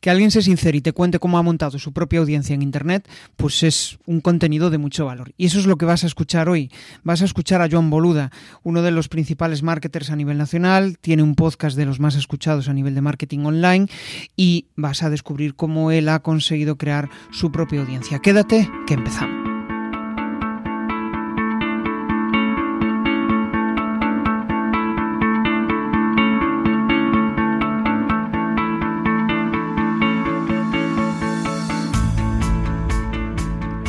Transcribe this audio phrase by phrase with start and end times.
[0.00, 3.08] Que alguien se sincere y te cuente cómo ha montado su propia audiencia en Internet,
[3.36, 5.32] pues es un contenido de mucho valor.
[5.36, 6.70] Y eso es lo que vas a escuchar hoy.
[7.02, 8.30] Vas a escuchar a Joan Boluda,
[8.62, 12.68] uno de los principales marketers a nivel nacional, tiene un podcast de los más escuchados
[12.68, 13.86] a nivel de marketing online
[14.36, 18.20] y vas a descubrir cómo él ha conseguido crear su propia audiencia.
[18.20, 19.55] Quédate, que empezamos.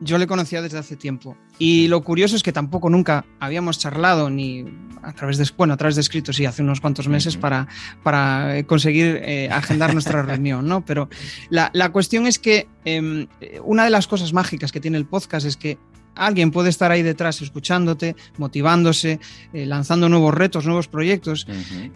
[0.00, 1.36] yo le conocía desde hace tiempo.
[1.58, 4.64] Y lo curioso es que tampoco nunca habíamos charlado ni
[5.02, 7.68] a través de, bueno, a través de escritos, sí, hace unos cuantos meses para,
[8.02, 10.84] para conseguir eh, agendar nuestra reunión, ¿no?
[10.84, 11.08] Pero
[11.48, 13.28] la, la cuestión es que eh,
[13.64, 15.78] una de las cosas mágicas que tiene el podcast es que
[16.16, 19.20] alguien puede estar ahí detrás escuchándote, motivándose,
[19.52, 21.46] eh, lanzando nuevos retos, nuevos proyectos.
[21.48, 21.92] Uh -huh.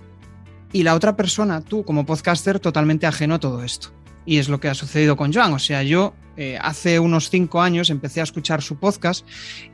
[0.72, 3.92] Y la otra persona, tú como podcaster, totalmente ajeno a todo esto.
[4.26, 5.52] Y es lo que ha sucedido con Joan.
[5.52, 9.26] O sea, yo eh, hace unos cinco años empecé a escuchar su podcast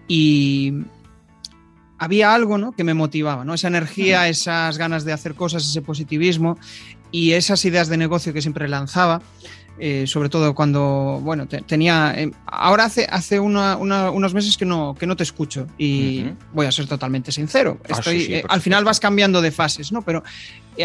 [0.09, 0.73] y
[1.99, 2.73] había algo ¿no?
[2.73, 3.55] que me motivaba, ¿no?
[3.55, 6.59] esa energía, esas ganas de hacer cosas, ese positivismo
[7.11, 9.23] y esas ideas de negocio que siempre lanzaba.
[9.79, 12.15] Eh, sobre todo cuando, bueno, te, tenía...
[12.17, 16.23] Eh, ahora hace, hace una, una, unos meses que no, que no te escucho y
[16.23, 16.37] uh -huh.
[16.55, 17.79] voy a ser totalmente sincero.
[17.87, 20.03] Estoy, ah, sí, sí, eh, al final vas cambiando de fases, ¿no?
[20.03, 20.23] Pero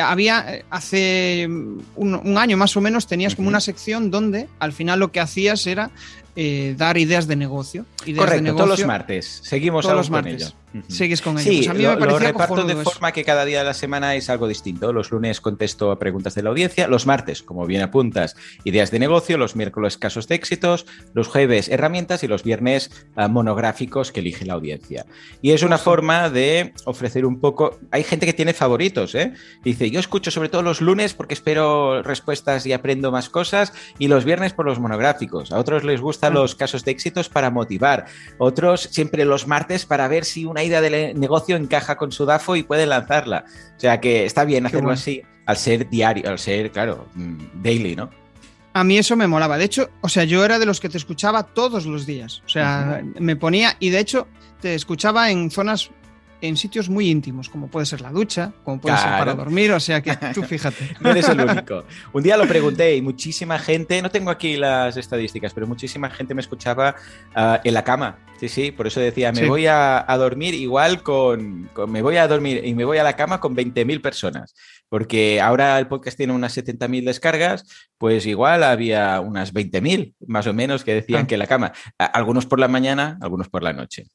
[0.02, 3.38] había, hace un, un, año más o menos, tenías uh -huh.
[3.38, 5.92] como una sección donde al final lo que hacías era
[6.36, 7.86] eh, dar ideas de negocio.
[8.06, 9.40] Ideas Correcto, de negocio, todos los martes.
[9.44, 10.42] Seguimos todos los con martes.
[10.42, 10.56] ello.
[10.74, 10.84] Uh -huh.
[10.88, 11.52] Sigues con ello.
[11.52, 12.84] Sí, pues a mí lo, me lo reparto de eso.
[12.84, 14.94] forma que cada día de la semana es algo distinto.
[14.94, 19.00] Los lunes contesto a preguntas de la audiencia, los martes, como bien apuntas, ideas de
[19.00, 24.22] negocio, los miércoles casos de éxitos, los jueves herramientas y los viernes uh, monográficos que
[24.22, 25.06] elige la audiencia.
[25.42, 27.78] Y es una forma de ofrecer un poco...
[27.92, 29.34] Hay gente que tiene favoritos, ¿eh?
[29.64, 34.08] Dice, yo escucho sobre todo los lunes porque espero respuestas y aprendo más cosas y
[34.08, 35.52] los viernes por los monográficos.
[35.52, 38.06] A otros les los casos de éxitos para motivar.
[38.38, 42.56] Otros siempre los martes para ver si una idea de negocio encaja con su DAFO
[42.56, 43.46] y puede lanzarla.
[43.76, 45.00] O sea que está bien hacerlo bueno.
[45.00, 48.10] así al ser diario, al ser, claro, mm, daily, ¿no?
[48.74, 49.58] A mí eso me molaba.
[49.58, 52.42] De hecho, o sea, yo era de los que te escuchaba todos los días.
[52.46, 53.20] O sea, uh -huh.
[53.20, 54.28] me ponía y de hecho
[54.62, 55.92] te escuchaba en zonas
[56.42, 59.10] en sitios muy íntimos, como puede ser la ducha, como puede claro.
[59.10, 60.96] ser para dormir, o sea que tú fíjate.
[61.00, 61.86] no eres el único.
[62.14, 66.34] Un día lo pregunté y muchísima gente, no tengo aquí las estadísticas, pero muchísima gente
[66.34, 66.96] me escuchaba
[67.36, 68.18] uh, en la cama.
[68.40, 69.46] Sí, sí, por eso decía, me sí.
[69.46, 73.04] voy a, a, dormir igual con, con, me voy a dormir y me voy a
[73.04, 74.56] la cama con 20.000 personas,
[74.90, 77.66] porque ahora el podcast tiene unas 70.000 descargas,
[78.00, 81.28] pues igual había unas 20.000 más o menos que decían ah.
[81.28, 84.08] que en la cama, algunos por la mañana, algunos por la noche.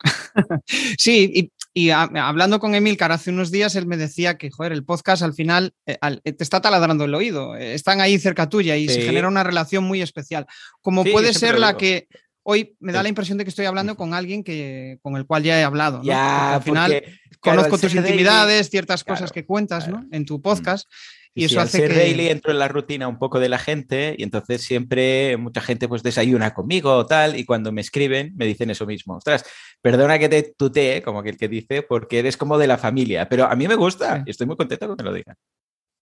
[0.98, 4.72] Sí, y, y a, hablando con Emilcar hace unos días, él me decía que, joder,
[4.72, 8.48] el podcast al final eh, al, te está taladrando el oído, eh, están ahí cerca
[8.48, 8.94] tuya y sí.
[8.94, 10.46] se genera una relación muy especial,
[10.80, 12.08] como sí, puede ser la que
[12.48, 15.42] hoy me da la impresión de que estoy hablando con alguien que, con el cual
[15.42, 15.98] ya he hablado.
[15.98, 16.04] ¿no?
[16.04, 20.02] Ya, al final porque, conozco tus intimidades, ciertas claro, cosas que cuentas claro.
[20.02, 20.08] ¿no?
[20.16, 20.88] en tu podcast.
[21.36, 21.98] Y eso hace al ser que...
[21.98, 25.86] daily entro en la rutina un poco de la gente y entonces siempre mucha gente
[25.86, 29.16] pues desayuna conmigo o tal y cuando me escriben me dicen eso mismo.
[29.16, 29.44] Ostras,
[29.82, 33.28] perdona que te tutee, como que el que dice, porque eres como de la familia,
[33.28, 34.22] pero a mí me gusta sí.
[34.26, 35.36] y estoy muy contento que me lo digan.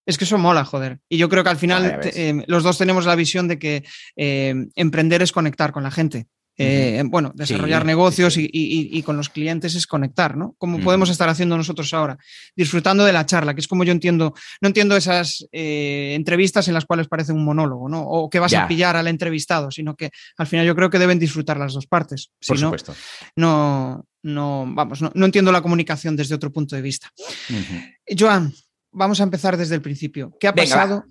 [0.07, 1.01] Es que eso mola, joder.
[1.09, 3.85] Y yo creo que al final eh, los dos tenemos la visión de que
[4.17, 6.27] eh, emprender es conectar con la gente.
[6.57, 8.51] Eh, bueno, desarrollar sí, negocios sí, sí.
[8.53, 8.61] Y,
[8.95, 10.55] y, y, con los clientes es conectar, ¿no?
[10.57, 12.17] Como podemos estar haciendo nosotros ahora,
[12.55, 16.75] disfrutando de la charla, que es como yo entiendo, no entiendo esas eh, entrevistas en
[16.75, 18.03] las cuales parece un monólogo, ¿no?
[18.03, 18.65] O que vas ya.
[18.65, 21.87] a pillar al entrevistado, sino que al final yo creo que deben disfrutar las dos
[21.87, 22.31] partes.
[22.47, 22.95] Por si supuesto.
[23.35, 27.11] No, no, vamos, no, no, entiendo la comunicación desde otro punto de vista.
[27.51, 28.17] Uh -huh.
[28.19, 28.55] Joan,
[28.93, 30.37] vamos a empezar desde el principio.
[30.39, 30.97] ¿Qué ha Venga, pasado?
[30.99, 31.07] Va.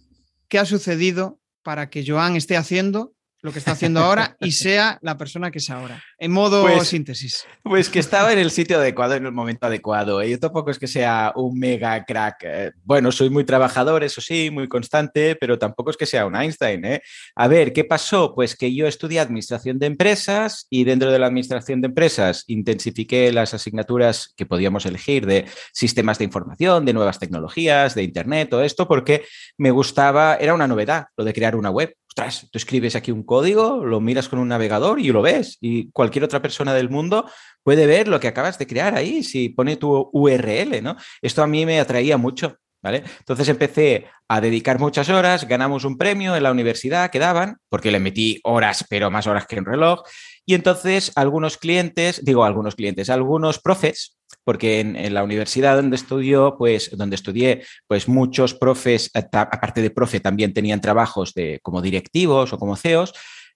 [0.47, 3.12] ¿Qué ha sucedido para que Joan esté haciendo
[3.43, 6.01] lo que está haciendo ahora y sea la persona que es ahora.
[6.17, 7.45] En modo pues, síntesis.
[7.61, 10.21] Pues que estaba en el sitio adecuado en el momento adecuado.
[10.21, 10.29] ¿eh?
[10.31, 12.37] Yo tampoco es que sea un mega crack.
[12.43, 16.37] Eh, bueno, soy muy trabajador, eso sí, muy constante, pero tampoco es que sea un
[16.37, 16.85] Einstein.
[16.85, 17.01] ¿eh?
[17.35, 18.33] A ver, ¿qué pasó?
[18.33, 23.33] Pues que yo estudié administración de empresas y dentro de la administración de empresas intensifiqué
[23.33, 28.63] las asignaturas que podíamos elegir de sistemas de información, de nuevas tecnologías, de Internet, todo
[28.63, 29.25] esto, porque
[29.57, 31.93] me gustaba, era una novedad lo de crear una web.
[32.13, 35.57] Ostras, tú escribes aquí un código, lo miras con un navegador y lo ves.
[35.61, 37.27] Y cualquier otra persona del mundo
[37.63, 40.95] puede ver lo que acabas de crear ahí si pone tu URL, ¿no?
[41.23, 42.57] Esto a mí me atraía mucho.
[42.83, 43.01] ¿Vale?
[43.19, 47.91] Entonces empecé a dedicar muchas horas, ganamos un premio en la universidad que daban, porque
[47.91, 50.01] le metí horas, pero más horas que un reloj,
[50.45, 56.55] y entonces algunos clientes, digo algunos clientes, algunos profes, porque en, la universidad donde estudió,
[56.57, 62.51] pues donde estudié, pues muchos profes, aparte de profe, también tenían trabajos de como directivos
[62.51, 63.13] o como CEOs,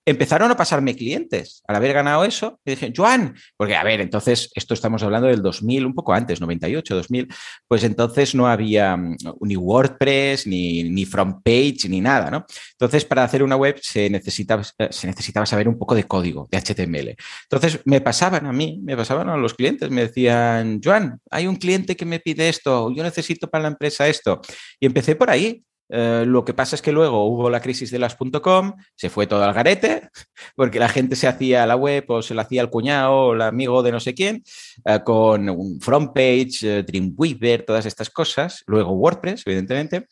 [0.08, 1.62] empezaron a pasarme clientes.
[1.68, 5.42] Al haber ganado eso, me dije, Joan, porque a ver, entonces, esto estamos hablando del
[5.42, 7.28] 2000, un poco antes, 98, 2000,
[7.68, 12.46] pues entonces no había mm, ni WordPress, ni, ni front page, ni nada, ¿no?
[12.72, 16.48] Entonces, para hacer una web se necesitaba, eh, se necesitaba saber un poco de código,
[16.50, 17.18] de HTML.
[17.44, 21.58] Entonces, me pasaban a mí, me pasaban a los clientes, me decían, Joan, hay un
[21.58, 24.40] cliente que me pide esto, yo necesito para la empresa esto.
[24.80, 28.00] Y empecé por ahí, eh, lo que pasa es que luego hubo la crisis de
[28.00, 30.10] las .com, se fue todo al garete,
[30.56, 33.42] porque la gente se hacía la web o se la hacía el cuñado o el
[33.42, 34.44] amigo de no sé quién,
[34.86, 40.08] eh, con un front page, eh, Dreamweaver, todas estas cosas, luego WordPress, evidentemente,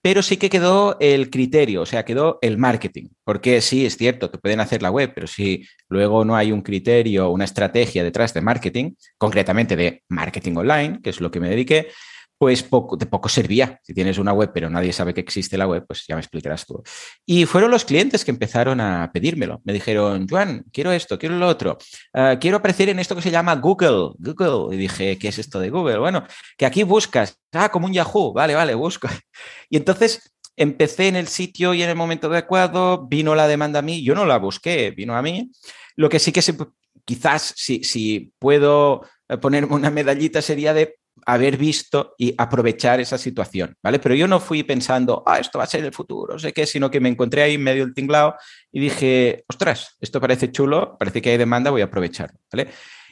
[0.00, 4.30] pero sí que quedó el criterio, o sea, quedó el marketing, porque sí, es cierto,
[4.30, 8.32] te pueden hacer la web, pero si luego no hay un criterio, una estrategia detrás
[8.32, 11.88] de marketing, concretamente de marketing online, que es lo que me dediqué,
[12.38, 13.80] pues poco, de poco servía.
[13.82, 16.64] Si tienes una web, pero nadie sabe que existe la web, pues ya me explicarás
[16.64, 16.80] tú.
[17.26, 19.60] Y fueron los clientes que empezaron a pedírmelo.
[19.64, 21.78] Me dijeron, Juan, quiero esto, quiero lo otro.
[22.14, 24.14] Ah, quiero aparecer en esto que se llama Google.
[24.18, 24.74] Google.
[24.74, 25.98] Y dije, ¿qué es esto de Google?
[25.98, 26.24] Bueno,
[26.56, 27.40] que aquí buscas.
[27.52, 28.32] Ah, como un Yahoo.
[28.32, 29.08] Vale, vale, busco.
[29.70, 33.82] Y entonces empecé en el sitio y en el momento adecuado vino la demanda a
[33.82, 34.02] mí.
[34.02, 35.50] Yo no la busqué, vino a mí.
[35.96, 36.40] Lo que sí que
[37.04, 39.02] quizás si, si puedo
[39.40, 40.96] ponerme una medallita sería de
[41.26, 43.98] haber visto y aprovechar esa situación, ¿vale?
[43.98, 46.90] Pero yo no fui pensando, ah, esto va a ser el futuro, sé qué, sino
[46.90, 47.92] que me encontré ahí medio el
[48.72, 52.68] y dije, ostras, esto parece chulo, parece que hay demanda, voy a aprovecharlo, ¿vale?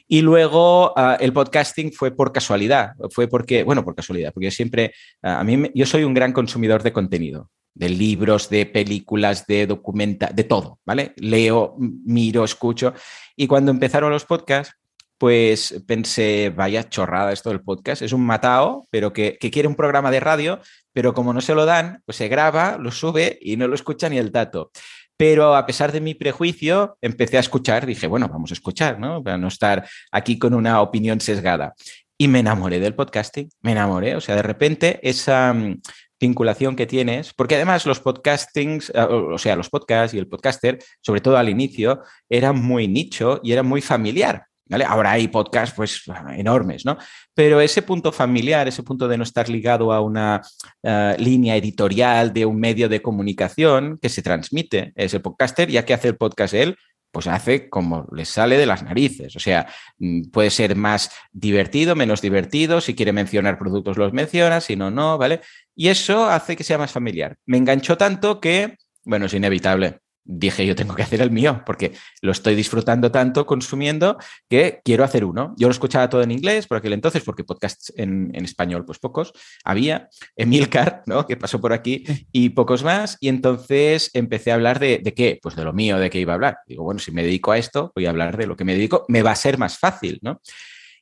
[0.08, 4.50] Y luego uh, el podcasting fue por casualidad, fue porque, bueno, por casualidad, porque yo
[4.52, 4.92] siempre,
[5.22, 9.66] uh, a mí, yo soy un gran consumidor de contenido, de libros, de películas, de
[9.66, 11.12] documenta, de todo, ¿vale?
[11.16, 12.94] Leo, miro, escucho.
[13.34, 14.74] Y cuando empezaron los podcasts,
[15.18, 20.10] pues pensé, vaya chorrada esto del podcast, es un matao, pero que, quiere un programa
[20.10, 20.60] de radio,
[20.92, 24.08] pero como no se lo dan, pues se graba, lo sube y no lo escucha
[24.08, 24.70] ni el dato.
[25.16, 29.22] Pero a pesar de mi prejuicio, empecé a escuchar, dije, bueno, vamos a escuchar, ¿no?
[29.22, 31.74] Para no estar aquí con una opinión sesgada.
[32.18, 35.80] Y me enamoré del podcasting, me enamoré, o sea, de repente esa mm,
[36.20, 40.78] vinculación que tienes, porque además los podcastings, eh, o sea, los podcasts y el podcaster,
[41.00, 44.46] sobre todo al inicio, eran muy nicho y era muy familiar.
[44.86, 46.02] Ahora hay podcasts pues
[46.36, 46.98] enormes, ¿no?
[47.34, 50.42] Pero ese punto familiar, ese punto de no estar ligado a una
[50.82, 55.94] eh, línea editorial de un medio de comunicación que se transmite, ese podcaster, ya que
[55.94, 56.76] hace el podcast él,
[57.12, 59.36] pues hace como le sale de las narices.
[59.36, 59.68] O sea,
[59.98, 62.80] mm, puede ser más divertido, menos divertido.
[62.80, 65.40] Si quiere mencionar productos, los menciona, si no, no, ¿vale?
[65.74, 67.36] Y eso hace que sea más familiar.
[67.46, 71.92] Me enganchó tanto que, bueno, es inevitable dije yo tengo que hacer el mío porque
[72.20, 74.18] lo estoy disfrutando tanto consumiendo
[74.48, 75.54] que quiero hacer uno.
[75.56, 79.32] Yo lo escuchaba todo en inglés por aquel entonces porque podcasts en, español pues pocos
[79.64, 80.08] había.
[80.36, 81.26] Emilcar, ¿no?
[81.26, 83.16] Que pasó por aquí y pocos más.
[83.20, 86.32] Y entonces empecé a hablar de, de qué, pues de lo mío, de qué iba
[86.32, 86.58] a hablar.
[86.66, 89.04] Digo, bueno, si me dedico a esto, voy a hablar de lo que me dedico,
[89.08, 90.40] me va a ser más fácil, ¿no?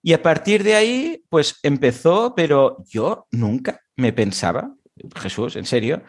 [0.03, 4.75] Y a partir de ahí, pues empezó, pero yo nunca me pensaba,
[5.17, 6.03] Jesús, en serio,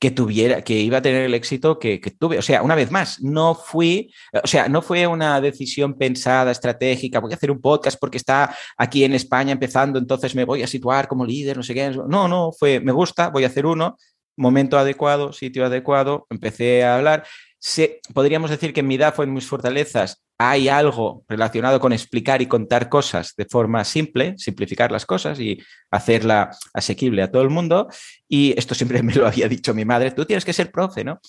[0.00, 2.38] que tuviera, que iba a tener el éxito que, tuve.
[2.38, 7.20] O sea, una vez más, no fui, o sea, no fue una decisión pensada, estratégica,
[7.20, 10.66] voy a hacer un podcast porque está aquí en España empezando, entonces me voy a
[10.66, 11.90] situar como líder, no sé qué.
[11.90, 13.98] No, no, fue, me gusta, voy a hacer uno,
[14.36, 17.24] momento adecuado, sitio adecuado, empecé a hablar.
[18.14, 22.40] podríamos decir que en mi edad fue en mis fortalezas hay algo relacionado con explicar
[22.40, 27.50] y contar cosas de forma simple, simplificar las cosas y hacerla asequible a todo el
[27.50, 27.88] mundo.
[28.26, 31.20] Y esto siempre me lo había dicho mi madre, tú tienes que ser profe, ¿no?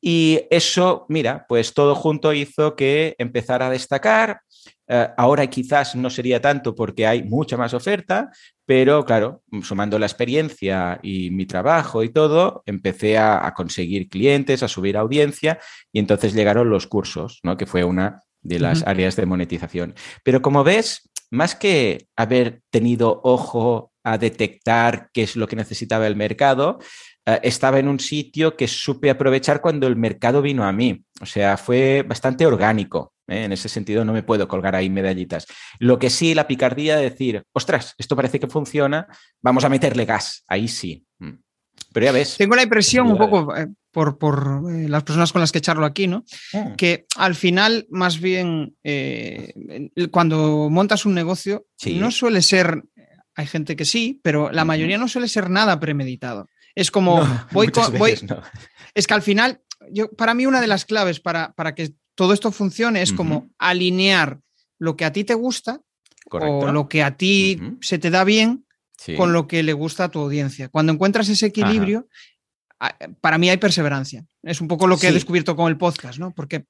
[0.00, 4.40] Y eso, mira, pues todo junto hizo que empezara a destacar.
[4.88, 8.30] Eh, ahora quizás no sería tanto porque hay mucha más oferta,
[8.64, 14.64] pero claro, sumando la experiencia y mi trabajo y todo, empecé a, a conseguir clientes,
[14.64, 15.60] a subir audiencia
[15.92, 17.56] y entonces llegaron los cursos, ¿no?
[17.56, 19.94] Que fue una de las áreas de monetización.
[20.22, 26.06] Pero como ves, más que haber tenido ojo a detectar qué es lo que necesitaba
[26.06, 26.78] el mercado,
[27.26, 31.04] eh, estaba en un sitio que supe aprovechar cuando el mercado vino a mí.
[31.20, 33.14] O sea, fue bastante orgánico.
[33.26, 33.44] ¿eh?
[33.44, 35.46] En ese sentido, no me puedo colgar ahí medallitas.
[35.80, 39.08] Lo que sí, la picardía de decir, ostras, esto parece que funciona,
[39.42, 40.44] vamos a meterle gas.
[40.46, 41.04] Ahí sí.
[41.18, 41.34] Mm.
[41.92, 42.36] Pero ya ves.
[42.36, 45.86] Tengo la impresión un poco, eh, por, por eh, las personas con las que charlo
[45.86, 46.22] aquí, ¿no?
[46.52, 46.74] Mm.
[46.76, 49.54] Que al final, más bien, eh,
[50.10, 51.94] cuando montas un negocio, Sí.
[51.98, 52.82] no suele ser,
[53.34, 56.46] hay gente que sí, pero la mayoría no suele ser nada premeditado.
[56.74, 58.42] Es como, No, voy, voy- no.
[58.94, 62.34] es que al final, yo, para mí una de las claves para, para que todo
[62.34, 64.40] esto funcione es como alinear
[64.78, 65.80] lo que a ti te gusta
[66.28, 66.58] Correcto.
[66.58, 68.66] o lo que a ti se te da bien
[68.98, 69.14] Sí.
[69.14, 70.68] con lo que le gusta a tu audiencia.
[70.70, 72.08] Cuando encuentras ese equilibrio,
[73.20, 74.24] para mí hay perseverancia.
[74.42, 76.32] Es un poco lo que he descubierto con el podcast, ¿no?
[76.32, 76.66] Porque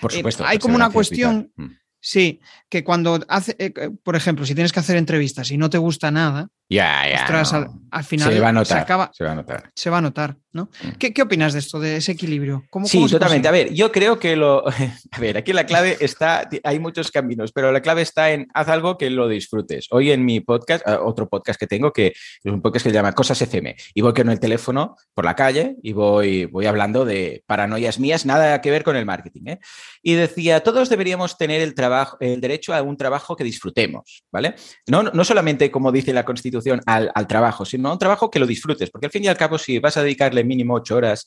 [0.00, 1.52] Por eh, hay como una cuestión-.
[1.56, 1.66] Mm.
[2.00, 5.70] sí, que cuando hace, eh, eh, por ejemplo, si tienes que hacer entrevistas y no
[5.70, 7.20] te gusta nada, Ya, ya.
[7.22, 7.58] ostras, no.
[7.58, 8.78] al, al final se va a notar.
[8.78, 9.70] acaba, Se va a notar.
[9.74, 10.70] se va a notar, ¿no?
[10.82, 10.90] Mm.
[10.98, 12.64] ¿Qué, qué opinas de esto, de ese equilibrio?
[12.70, 13.48] ¿Cómo, Sí, cómo totalmente.
[13.48, 14.64] A ver, yo creo que lo.
[15.10, 16.48] A ver, aquí la clave está.
[16.62, 19.88] Hay muchos caminos, pero la clave está en haz algo que lo disfrutes.
[19.90, 22.94] Hoy en mi podcast, eh, otro podcast que tengo, que es un podcast que se
[22.94, 27.04] llama Cosas FM, y voy con el teléfono por la calle y voy, voy hablando
[27.04, 29.42] de paranoias mías, nada que ver con el marketing.
[29.46, 29.58] ¿eh?
[30.02, 34.54] Y decía, todos deberíamos tener el, trabajo, el derecho a un trabajo que disfrutemos, ¿vale?
[34.86, 38.38] No, no solamente, como dice la Constitución, al, al trabajo, sino a un trabajo que
[38.38, 41.26] lo disfrutes, porque al fin y al cabo, si vas a dedicarle mínimo ocho horas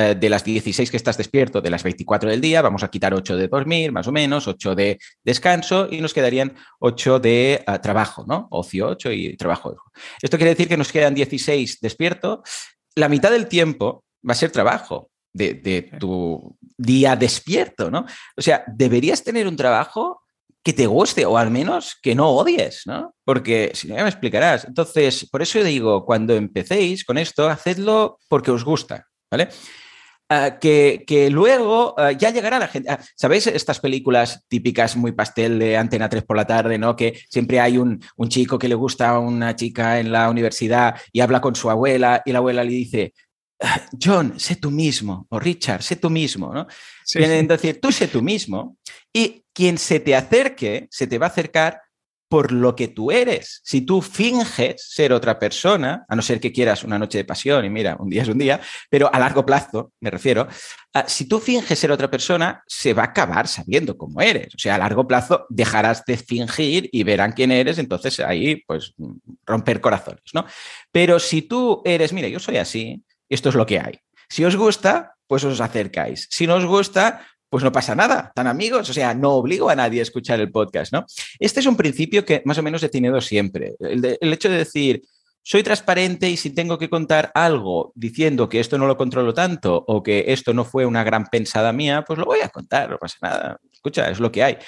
[0.00, 3.12] eh, de las 16 que estás despierto, de las 24 del día, vamos a quitar
[3.12, 7.78] 8 de dormir, más o menos, 8 de descanso y nos quedarían 8 de eh,
[7.82, 8.46] trabajo, ¿no?
[8.52, 9.74] Ocio 8 y trabajo.
[10.22, 12.44] Esto quiere decir que nos quedan 16 despierto.
[12.94, 18.06] La mitad del tiempo va a ser trabajo de, de tu día despierto, ¿no?
[18.36, 20.22] O sea, deberías tener un trabajo
[20.68, 23.14] que te guste o al menos que no odies, ¿no?
[23.24, 24.66] Porque si no, ya me explicarás.
[24.66, 29.48] Entonces, por eso digo, cuando empecéis con esto, hacedlo porque os gusta, ¿vale?
[30.28, 32.90] Ah, que, que luego ah, ya llegará la gente.
[32.90, 36.94] Ah, ¿Sabéis estas películas típicas muy pastel de Antena 3 por la tarde, ¿no?
[36.96, 40.96] Que siempre hay un, un chico que le gusta a una chica en la universidad
[41.12, 43.27] y habla con su abuela y la abuela le dice, "Ah,
[44.02, 46.66] John, sé tú mismo, o Richard, sé tú mismo, ¿no?
[47.04, 48.76] Sí, decir, tú sé tú mismo
[49.12, 51.80] y quien se te acerque, se te va a acercar
[52.28, 53.60] por lo que tú eres.
[53.64, 57.64] Si tú finges ser otra persona, a no ser que quieras una noche de pasión,
[57.64, 58.60] y mira, un día es un día,
[58.90, 60.46] pero a largo plazo, me refiero,
[60.92, 64.54] ah, si tú finges ser otra persona, se va a acabar sabiendo cómo eres.
[64.54, 68.92] O sea, a largo plazo dejarás de fingir y verán quién eres, entonces ahí, pues,
[69.46, 70.44] romper corazones, ¿no?
[70.92, 73.98] Pero si tú eres, mira, yo soy así, esto es lo que hay.
[74.28, 76.26] Si os gusta, pues os acercáis.
[76.30, 79.76] Si no os gusta, pues no pasa nada, tan amigos, o sea, no obligo a
[79.76, 81.06] nadie a escuchar el podcast, ¿no?
[81.38, 83.74] Este es un principio que más o menos he tenido siempre.
[83.80, 85.02] El, el hecho de decir,
[85.42, 89.82] soy transparente y si tengo que contar algo diciendo que esto no lo controlo tanto
[89.86, 92.98] o que esto no fue una gran pensada mía, pues lo voy a contar, no
[92.98, 93.60] pasa nada.
[93.72, 94.58] Escucha, es lo que hay.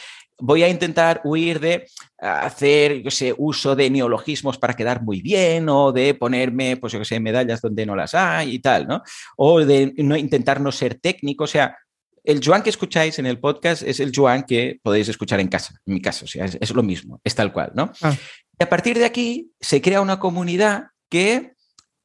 [0.40, 1.86] Voy a intentar huir de
[2.20, 6.92] ah, hacer, yo sé, uso de neologismos para quedar muy bien o de ponerme, pues
[6.92, 9.02] yo sé, medallas donde no las hay y tal, ¿no?
[9.36, 11.76] O de no intentar no ser técnico, o sea,
[12.22, 15.74] el Joan que escucháis en el podcast es el Joan que podéis escuchar en casa,
[15.86, 17.92] en mi caso, o sea, es, es lo mismo, es tal cual, ¿no?
[18.02, 18.14] Ah.
[18.58, 21.54] Y a partir de aquí se crea una comunidad que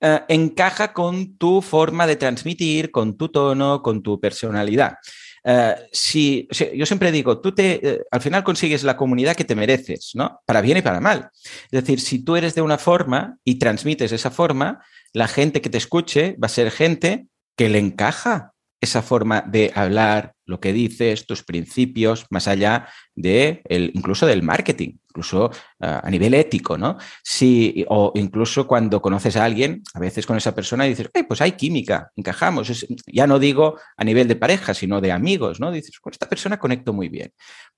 [0.01, 4.98] eh, encaja con tu forma de transmitir, con tu tono, con tu personalidad.
[5.47, 9.55] Eh, si, yo siempre digo, tú te, eh, al final consigues la comunidad que te
[9.55, 10.41] mereces, ¿no?
[10.45, 11.29] Para bien y para mal.
[11.65, 14.83] Es decir, si tú eres de una forma y transmites esa forma,
[15.13, 19.71] la gente que te escuche va a ser gente que le encaja esa forma de
[19.75, 25.99] hablar, lo que dices, tus principios, más allá de el, incluso del marketing, incluso uh,
[26.03, 26.97] a nivel ético, ¿no?
[27.23, 31.41] Si, o incluso cuando conoces a alguien, a veces con esa persona dices, hey, pues
[31.41, 32.85] hay química, encajamos.
[33.07, 35.71] Ya no digo a nivel de pareja, sino de amigos, ¿no?
[35.71, 37.31] Dices, con esta persona conecto muy bien.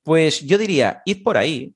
[0.04, 1.74] Pues yo diría, id por ahí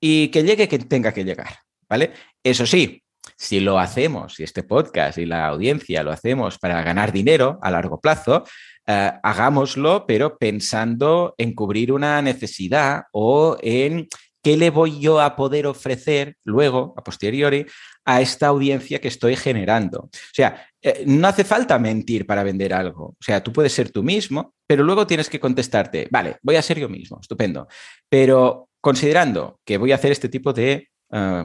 [0.00, 1.58] y que llegue quien tenga que llegar,
[1.88, 2.12] ¿vale?
[2.42, 3.02] Eso sí,
[3.42, 7.72] si lo hacemos, si este podcast y la audiencia lo hacemos para ganar dinero a
[7.72, 8.44] largo plazo,
[8.86, 14.06] eh, hagámoslo, pero pensando en cubrir una necesidad o en
[14.44, 17.66] qué le voy yo a poder ofrecer luego, a posteriori,
[18.04, 20.02] a esta audiencia que estoy generando.
[20.02, 23.06] O sea, eh, no hace falta mentir para vender algo.
[23.06, 26.62] O sea, tú puedes ser tú mismo, pero luego tienes que contestarte, vale, voy a
[26.62, 27.66] ser yo mismo, estupendo.
[28.08, 30.88] Pero considerando que voy a hacer este tipo de...
[31.10, 31.44] Uh,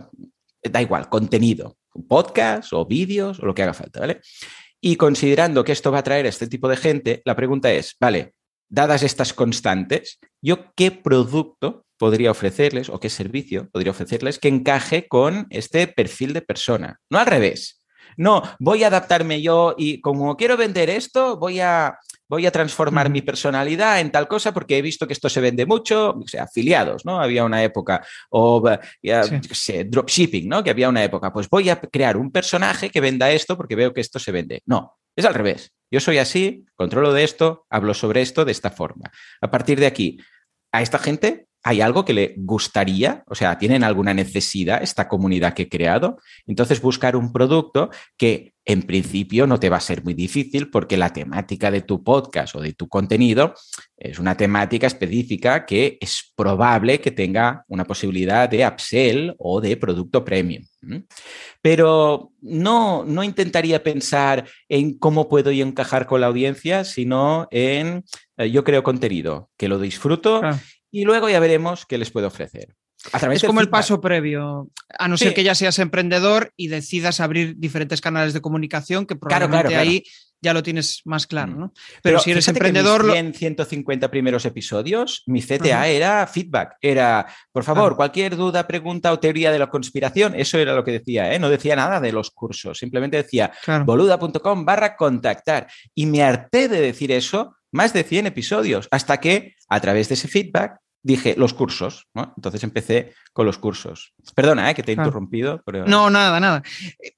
[0.70, 1.78] da igual, contenido,
[2.08, 4.22] podcast o vídeos o lo que haga falta, ¿vale?
[4.82, 7.96] Y considerando que esto va a atraer a este tipo de gente, la pregunta es,
[8.00, 8.34] vale,
[8.70, 15.08] dadas estas constantes, ¿yo qué producto podría ofrecerles o qué servicio podría ofrecerles que encaje
[15.08, 17.00] con este perfil de persona?
[17.10, 17.84] No al revés.
[18.18, 21.98] No, voy a adaptarme yo y como quiero vender esto, voy a
[22.30, 25.66] voy a transformar mi personalidad en tal cosa porque he visto que esto se vende
[25.66, 27.20] mucho, o sea, afiliados, ¿no?
[27.20, 28.64] Había una época, o
[29.02, 30.64] ya, sé, dropshipping, ¿no?
[30.64, 33.94] Que había una época, pues voy a crear un personaje que venda esto porque veo
[33.94, 34.62] que esto se vende.
[34.66, 35.72] No, es al revés.
[35.90, 39.10] Yo soy así, controlo de esto, hablo sobre esto de esta forma.
[39.42, 40.20] A partir de aquí,
[40.72, 45.54] a esta gente hay algo que le gustaría, o sea, tienen alguna necesidad esta comunidad
[45.54, 46.18] que he creado.
[46.46, 50.98] Entonces, buscar un producto que en principio no te va a ser muy difícil porque
[50.98, 53.54] la temática de tu podcast o de tu contenido
[53.96, 59.78] es una temática específica que es probable que tenga una posibilidad de upsell o de
[59.78, 60.64] producto premium.
[61.62, 68.04] Pero no, no intentaría pensar en cómo puedo yo encajar con la audiencia, sino en
[68.38, 70.42] eh, yo creo contenido, que lo disfruto
[70.92, 72.76] y luego ya veremos qué les puedo ofrecer.
[73.32, 77.56] es como el paso previo, a no ser que ya seas emprendedor y decidas abrir
[77.58, 80.04] diferentes canales de comunicación, que probablemente ahí
[80.42, 81.60] ya lo tienes más claro, mm.
[81.60, 81.74] ¿no?
[82.02, 83.10] Pero, si eres emprendedor...
[83.16, 89.20] En 150 primeros episodios, mi CTA era feedback, era, por favor, cualquier duda, pregunta o
[89.20, 91.40] teoría de la conspiración, eso era lo que decía, ¿eh?
[91.40, 93.52] No decía nada de los cursos, simplemente decía
[93.86, 95.68] boluda.com barra contactar.
[95.96, 100.16] Y me harté de decir eso más de 100 episodios, hasta que a través de
[100.16, 102.34] ese feedback dije los cursos, ¿no?
[102.36, 104.14] Entonces empecé con los cursos.
[104.36, 104.76] Perdona, ¿eh?
[104.76, 105.64] que te he interrumpido.
[105.86, 106.64] No, nada, nada.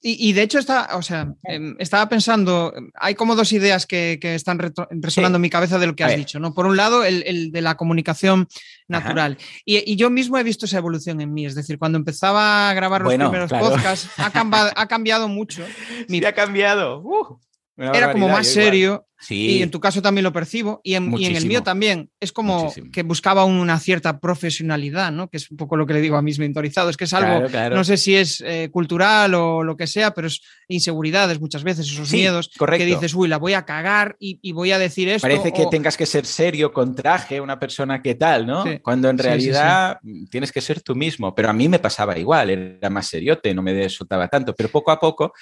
[0.01, 4.59] Y, de hecho, está, o sea, em, estaba pensando, hay como dos ideas que, están
[4.91, 6.53] resonando en mi cabeza de lo que has dicho, ¿no?
[6.53, 8.47] Por un lado, el, de la comunicación
[8.87, 9.37] natural.
[9.65, 13.01] Y, yo mismo he visto esa evolución en mí, es decir, cuando empezaba a grabar
[13.01, 15.65] los primeros podcasts, ha cambiado, ha cambiado mucho.
[16.07, 17.01] Sí, ha cambiado.
[17.01, 17.39] Uh
[17.79, 19.05] era como más serio.
[19.29, 20.79] Y en tu caso también lo percibo.
[20.83, 22.09] Y en, el mío también.
[22.21, 25.29] Es como que buscaba una cierta profesionalidad, ¿no?
[25.29, 27.83] Que es un poco lo que le digo a mis mentorizados, que es algo, no
[27.83, 32.11] sé si es eh, cultural o lo que sea, pero es inseguridades muchas veces, esos
[32.13, 35.27] miedos que dices, uy, la voy a cagar y, voy a decir esto.
[35.27, 38.63] Parece que tengas que ser serio con traje, una persona que tal, ¿no?
[38.81, 41.35] Cuando en realidad tienes que ser tú mismo.
[41.35, 44.91] Pero a mí me pasaba igual, era más seriote, no me soltaba tanto, pero poco
[44.91, 45.33] a poco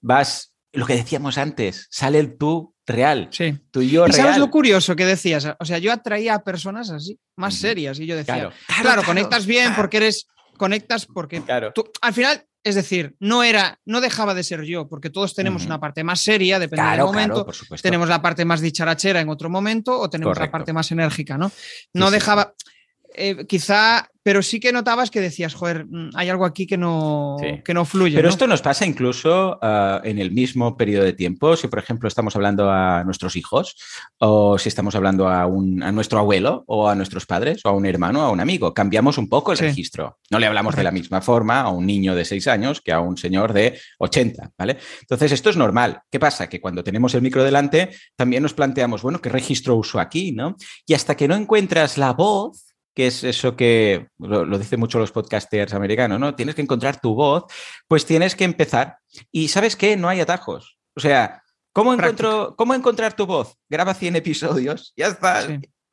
[0.00, 3.28] vas lo que decíamos antes, sale el tú real.
[3.30, 3.58] Sí.
[3.70, 5.46] Tú y yo ¿Y sabes lo curioso que decías?
[5.58, 8.50] O sea, yo atraía a personas así, más serias, y yo decía,
[8.80, 10.26] claro, conectas bien porque eres,
[10.56, 11.42] conectas porque
[11.74, 15.66] tú, al final, es decir, no era, no dejaba de ser yo, porque todos tenemos
[15.66, 17.46] una parte más seria, depende del momento.
[17.82, 21.52] tenemos la parte más dicharachera en otro momento o tenemos la parte más enérgica, ¿no?
[21.92, 22.54] No dejaba.
[23.16, 27.36] Eh, quizá, pero sí que notabas que decías, joder, mm, hay algo aquí que no,
[27.64, 28.16] que no fluye.
[28.16, 32.08] Pero esto nos pasa incluso ah, en el mismo periodo de tiempo, si por ejemplo
[32.08, 33.76] estamos hablando a nuestros hijos,
[34.18, 37.72] o si estamos hablando a, un, a nuestro abuelo, o a nuestros padres, o a
[37.72, 38.74] un hermano, o a un amigo.
[38.74, 40.18] Cambiamos un poco el registro.
[40.30, 43.00] No le hablamos de la misma forma a un niño de 6 años que a
[43.00, 44.78] un señor de 80, ¿vale?
[45.00, 46.00] Entonces, esto es normal.
[46.10, 46.48] ¿Qué pasa?
[46.48, 50.56] Que cuando tenemos el micro delante, también nos planteamos, bueno, ¿qué registro uso aquí, no?
[50.86, 55.12] Y hasta que no encuentras la voz, que es eso que lo, dicen mucho los
[55.12, 56.34] podcasters americanos, ¿no?
[56.34, 57.44] Tienes que encontrar tu voz,
[57.88, 58.98] pues tienes que empezar.
[59.32, 59.96] Y ¿sabes qué?
[59.96, 60.78] No hay atajos.
[60.94, 63.56] O sea, ¿cómo, encuentro, ¿cómo encontrar tu voz?
[63.68, 65.46] Graba 100 episodios, ya está.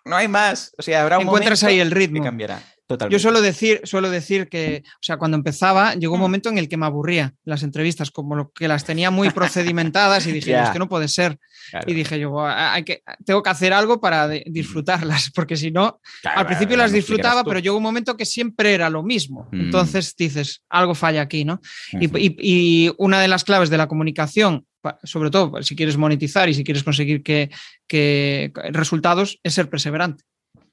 [0.05, 0.73] No hay más.
[0.77, 2.21] O sea, habrá un Encuentras ahí el ritmo.
[2.21, 2.61] Que cambiará.
[3.09, 6.21] Yo suelo decir, suelo decir que, o sea, cuando empezaba, llegó un mm.
[6.21, 10.27] momento en el que me aburría las entrevistas, como lo que las tenía muy procedimentadas
[10.27, 11.37] y dije, es que no puede ser.
[11.85, 16.45] Y dije yo, hay que, tengo que hacer algo para disfrutarlas, porque si no, al
[16.45, 19.47] principio las disfrutaba, pero llegó un momento que siempre era lo mismo.
[19.51, 19.61] Mm.
[19.61, 21.59] Entonces dices, algo falla aquí, ¿no?
[21.91, 24.65] y, una de las claves de la comunicación
[25.03, 27.51] sobre todo si quieres monetizar y si quieres conseguir que,
[27.87, 30.23] que resultados, es ser perseverante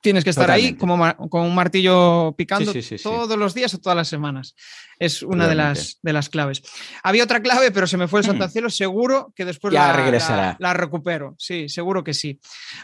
[0.01, 4.09] tienes que estar ahí como con un martillo picando todos los días o todas las
[4.09, 4.55] semanas.
[4.99, 6.63] Es una de las, de las claves.
[7.03, 8.71] Había otra clave, pero se me fue el Santa Cielo.
[8.71, 10.57] Seguro que después ya la, regresará.
[10.59, 11.35] La, recupero.
[11.39, 12.41] Sí, seguro que sí.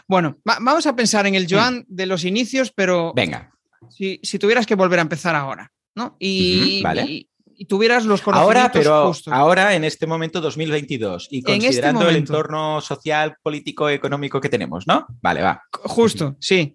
[0.07, 3.13] Bueno, vamos a pensar en el Joan de los inicios, pero.
[3.15, 3.51] Venga.
[3.89, 6.15] Si, tuvieras que volver a empezar ahora, ¿no?
[6.19, 7.29] Y, vale y
[7.67, 12.81] tuvieras los conocimientos Ahora, pero ahora en este momento 2022 y este considerando el entorno
[12.81, 15.05] social, político, económico que tenemos, ¿no?
[15.21, 15.61] Vale, va.
[15.71, 16.73] Justo, sí.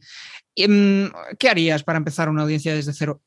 [0.57, 1.07] Mm,
[1.39, 3.21] ¿Qué harías para empezar una audiencia desde cero?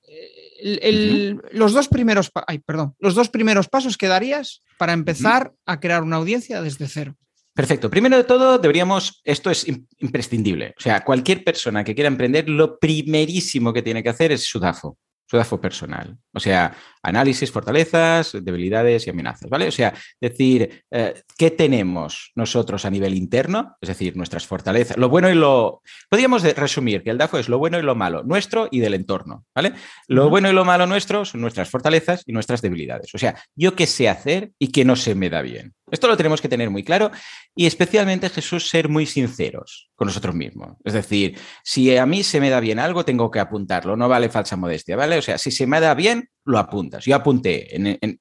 [1.52, 6.04] los, dos primeros, ay, perdón, los dos primeros pasos que darías para empezar a crear
[6.04, 7.16] una audiencia desde cero.
[7.54, 7.90] Perfecto.
[7.90, 9.68] Primero de todo, deberíamos, esto es
[10.00, 10.74] imprescindible.
[10.78, 14.60] O sea, cualquier persona que quiera emprender, lo primerísimo que tiene que hacer es su
[14.60, 14.98] DAFO
[15.44, 16.18] su personal.
[16.34, 19.68] O sea, análisis, fortalezas, debilidades y amenazas, ¿vale?
[19.68, 23.76] O sea, decir, eh, ¿qué tenemos nosotros a nivel interno?
[23.82, 25.82] Es decir, nuestras fortalezas, lo bueno y lo...
[26.10, 29.46] Podríamos resumir que el DAFO es lo bueno y lo malo nuestro y del entorno,
[29.56, 29.74] ¿vale?
[30.08, 33.14] Lo bueno y lo malo nuestro son nuestras fortalezas y nuestras debilidades.
[33.16, 35.74] O sea, yo qué sé hacer y qué no se me da bien.
[35.94, 37.12] Esto lo tenemos que tener muy claro
[37.56, 40.76] y especialmente Jesús ser muy sinceros con nosotros mismos.
[40.84, 44.30] Es decir, si a mí se me da bien algo, tengo que apuntarlo, no vale
[44.30, 45.20] falsa modestia, ¿vale?
[45.20, 47.06] O sea, si se me da bien, lo apuntas.
[47.06, 47.68] Yo apunté,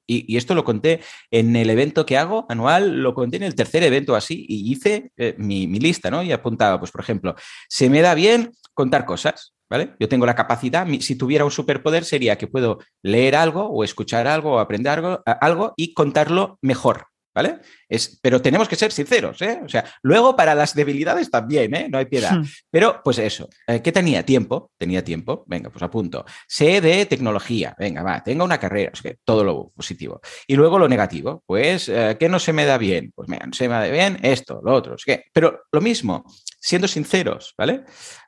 [0.05, 3.81] y, esto lo conté en el evento que hago anual, lo conté en el tercer
[3.81, 6.21] evento así, y hice eh, mi, mi, lista, ¿no?
[6.21, 7.33] Y apuntaba, pues, por ejemplo,
[7.67, 9.95] se me da bien contar cosas, ¿vale?
[9.99, 14.27] Yo tengo la capacidad, si tuviera un superpoder, sería que puedo leer algo o escuchar
[14.27, 17.59] algo o aprender algo, algo y contarlo mejor, ¿vale?
[17.87, 19.61] Es, pero tenemos que ser sinceros, ¿eh?
[19.63, 21.87] O sea, luego para las debilidades también, ¿eh?
[21.89, 22.37] No hay piedad.
[22.37, 22.45] Hmm.
[22.69, 24.23] Pero, pues eso, eh, ¿qué tenía?
[24.23, 26.25] Tiempo, tenía tiempo, venga, pues apunto.
[26.47, 30.21] Sé de tecnología, venga, va, tenga una carrera, o sea, todo lo positivo.
[30.47, 33.11] Y luego lo negativo, pues, eh, ¿qué no se me da bien?
[33.15, 36.23] Pues mira, no se me da bien esto, lo otro, es que, pero lo mismo,
[36.59, 37.83] siendo sinceros, ¿vale?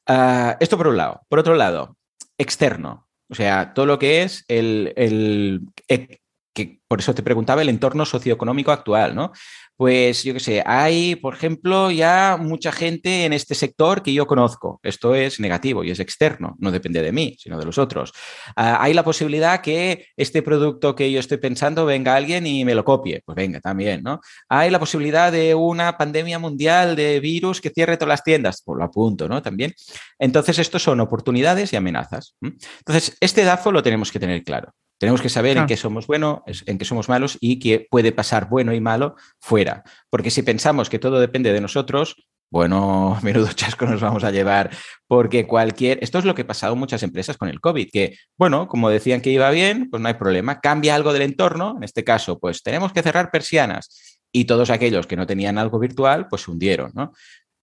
[0.08, 1.22] Ah, esto por un lado.
[1.30, 1.98] Por otro lado,
[2.38, 5.62] externo, o sea, todo lo que es el, el,
[6.56, 9.34] que por eso te preguntaba el entorno socioeconómico actual, ¿no?
[9.78, 14.26] Pues yo qué sé, hay, por ejemplo, ya mucha gente en este sector que yo
[14.26, 14.80] conozco.
[14.84, 18.13] Esto es negativo y es externo, no depende de mí, sino de los otros.
[18.56, 22.74] Ah, hay la posibilidad que este producto que yo estoy pensando venga alguien y me
[22.74, 23.22] lo copie.
[23.26, 24.22] Pues venga, también, ¿no?
[24.48, 28.62] Hay la posibilidad de una pandemia mundial de virus que cierre todas las tiendas.
[28.63, 29.41] Pues lo apunto, ¿no?
[29.41, 29.74] También.
[30.18, 32.38] Entonces, estos son oportunidades y amenazas.
[32.41, 34.74] Entonces, este DAFO lo tenemos que tener claro.
[34.97, 38.49] Tenemos que saber en qué somos buenos, en qué somos malos y qué puede pasar
[38.49, 39.84] bueno y malo fuera.
[40.10, 42.15] Porque si pensamos que todo depende de nosotros,
[42.49, 44.69] bueno, menudo chasco nos vamos a llevar,
[45.08, 48.17] porque cualquier, esto es lo que ha pasado en muchas empresas con el COVID, que,
[48.38, 51.84] bueno, como decían que iba bien, pues no hay problema, cambia algo del entorno, en
[51.84, 56.27] este caso, pues tenemos que cerrar persianas y todos aquellos que no tenían algo virtual,
[56.29, 57.12] pues se hundieron, ¿no?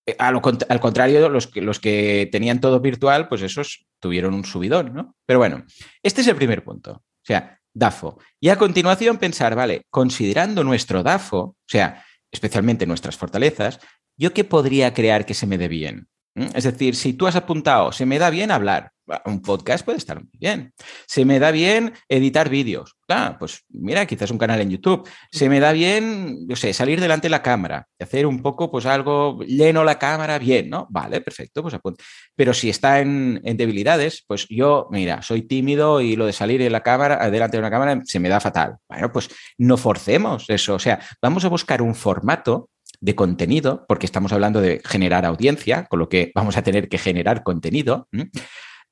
[0.06, 4.92] Eh, al, contrario, los que, los que tenían todo virtual, pues esos tuvieron un subidón,
[4.92, 5.14] ¿no?
[5.26, 5.64] Pero bueno,
[6.02, 7.02] este es el primer punto.
[7.22, 8.18] O sea, DAFO.
[8.40, 13.80] Y a continuación pensar, vale, considerando nuestro DAFO, o sea, especialmente nuestras fortalezas,
[14.16, 16.08] ¿yo qué podría crear que se me dé bien?
[16.34, 16.46] ¿Mm?
[16.54, 18.92] Es decir, si tú has apuntado, se me da bien hablar,
[19.24, 20.72] un podcast puede estar muy bien.
[21.06, 22.96] Se me da bien editar vídeos.
[23.08, 25.08] Ah, pues mira, quizás un canal en YouTube.
[25.30, 28.86] Se me da bien, yo sé, salir delante de la cámara hacer un poco, pues
[28.86, 30.86] algo, lleno la cámara bien, ¿no?
[30.90, 32.02] Vale, perfecto, pues apunta.
[32.34, 36.62] Pero si está en, en, debilidades, pues yo, mira, soy tímido y lo de salir
[36.62, 38.76] en la cámara, delante de una cámara, se me da fatal.
[38.88, 40.74] Bueno, pues no forcemos eso.
[40.74, 42.70] O sea, vamos a buscar un formato
[43.02, 46.98] de contenido, porque estamos hablando de generar audiencia, con lo que vamos a tener que
[46.98, 48.08] generar contenido.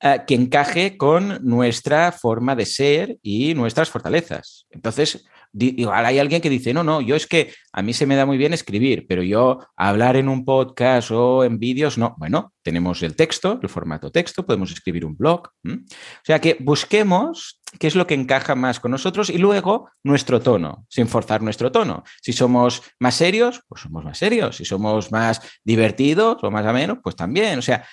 [0.03, 4.65] Eh, que encaje con nuestra forma de ser y nuestras fortalezas.
[4.71, 8.15] Entonces, igual hay alguien que dice, no, no, yo es que a mí se me
[8.15, 12.15] da muy bien escribir, pero yo hablar en un podcast o en vídeos, no.
[12.17, 15.49] Bueno, tenemos el texto, el formato texto, podemos escribir un blog.
[15.65, 15.79] O
[16.23, 20.85] sea que busquemos qué es lo que encaja más con nosotros y luego nuestro tono,
[20.89, 22.03] sin forzar nuestro tono.
[22.21, 24.57] Si somos más serios, pues somos más serios.
[24.57, 27.59] Si somos más divertidos o más amenos, pues también.
[27.59, 27.85] O sea,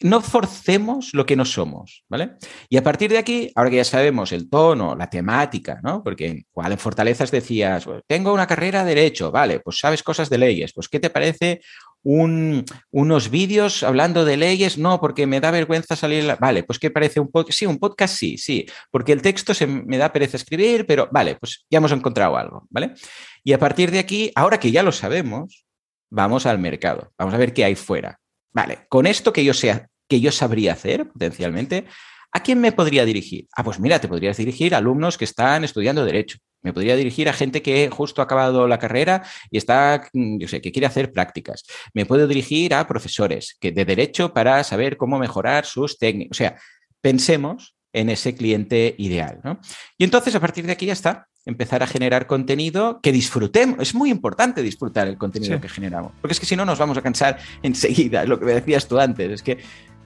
[0.00, 2.36] no forcemos lo que no somos, ¿vale?
[2.68, 6.04] Y a partir de aquí, ahora que ya sabemos el tono, la temática, ¿no?
[6.04, 10.72] Porque en Fortalezas decías, tengo una carrera de Derecho, vale, pues sabes cosas de leyes,
[10.72, 11.60] pues ¿qué te parece
[12.02, 14.78] unos vídeos hablando de leyes?
[14.78, 17.58] No, porque me da vergüenza salir, vale, pues ¿qué parece un podcast?
[17.58, 21.36] Sí, un podcast sí, sí, porque el texto se me da pereza escribir, pero vale,
[21.36, 22.94] pues ya hemos encontrado algo, ¿vale?
[23.42, 25.66] Y a partir de aquí, ahora que ya lo sabemos,
[26.08, 28.20] vamos al mercado, vamos a ver qué hay fuera.
[28.52, 31.86] Vale, con esto que yo sea, que yo sabría hacer potencialmente,
[32.32, 33.46] ¿a quién me podría dirigir?
[33.56, 36.38] Ah, pues mira, te podrías dirigir a alumnos que están estudiando Derecho.
[36.62, 40.48] Me podría dirigir a gente que justo ha acabado la carrera y está, mm, yo
[40.48, 41.64] sé, que quiere hacer prácticas.
[41.94, 46.36] Me puedo dirigir a profesores que de Derecho para saber cómo mejorar sus técnicas.
[46.36, 46.56] O sea,
[47.00, 49.40] pensemos en ese cliente ideal.
[49.44, 49.60] ¿no?
[49.96, 53.78] Y entonces, a partir de aquí ya está, empezar a generar contenido que disfrutemos.
[53.80, 56.98] Es muy importante disfrutar el contenido que generamos, porque es que si no nos vamos
[56.98, 59.58] a cansar enseguida, lo que me decías tú antes, es que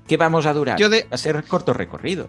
[0.06, 0.78] ¿qué vamos a durar?
[0.78, 1.06] Yo de...
[1.10, 2.28] A ser corto recorrido.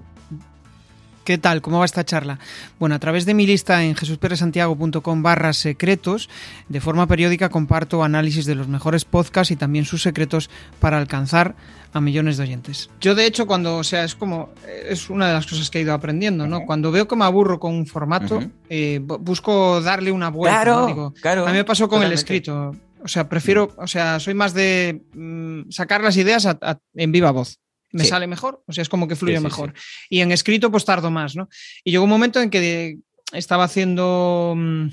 [1.24, 1.62] ¿Qué tal?
[1.62, 2.40] ¿Cómo va esta charla?
[2.80, 6.30] Bueno, a través de mi lista en jesusperesantiago.com barra secretos,
[6.68, 10.50] de forma periódica comparto análisis de los mejores podcasts y también sus secretos
[10.82, 11.56] para alcanzar
[11.94, 12.90] a millones de oyentes.
[13.00, 15.82] Yo, de hecho, cuando, o sea, es como, es una de las cosas que he
[15.84, 16.66] ido aprendiendo, ¿no?
[16.66, 20.64] Cuando veo que me aburro con un formato, eh, busco darle una vuelta.
[20.64, 21.48] Claro, claro.
[21.48, 22.76] A mí me pasó con el escrito.
[23.02, 26.48] O sea, prefiero, o sea, soy más de mm, sacar las ideas
[26.96, 27.60] en viva voz
[27.93, 29.73] me sale mejor, o sea, es como que fluye mejor.
[30.10, 31.47] Y en escrito, pues tardo más, ¿no?
[31.84, 32.97] Y llegó un momento en que
[33.32, 34.88] estaba haciendo mm,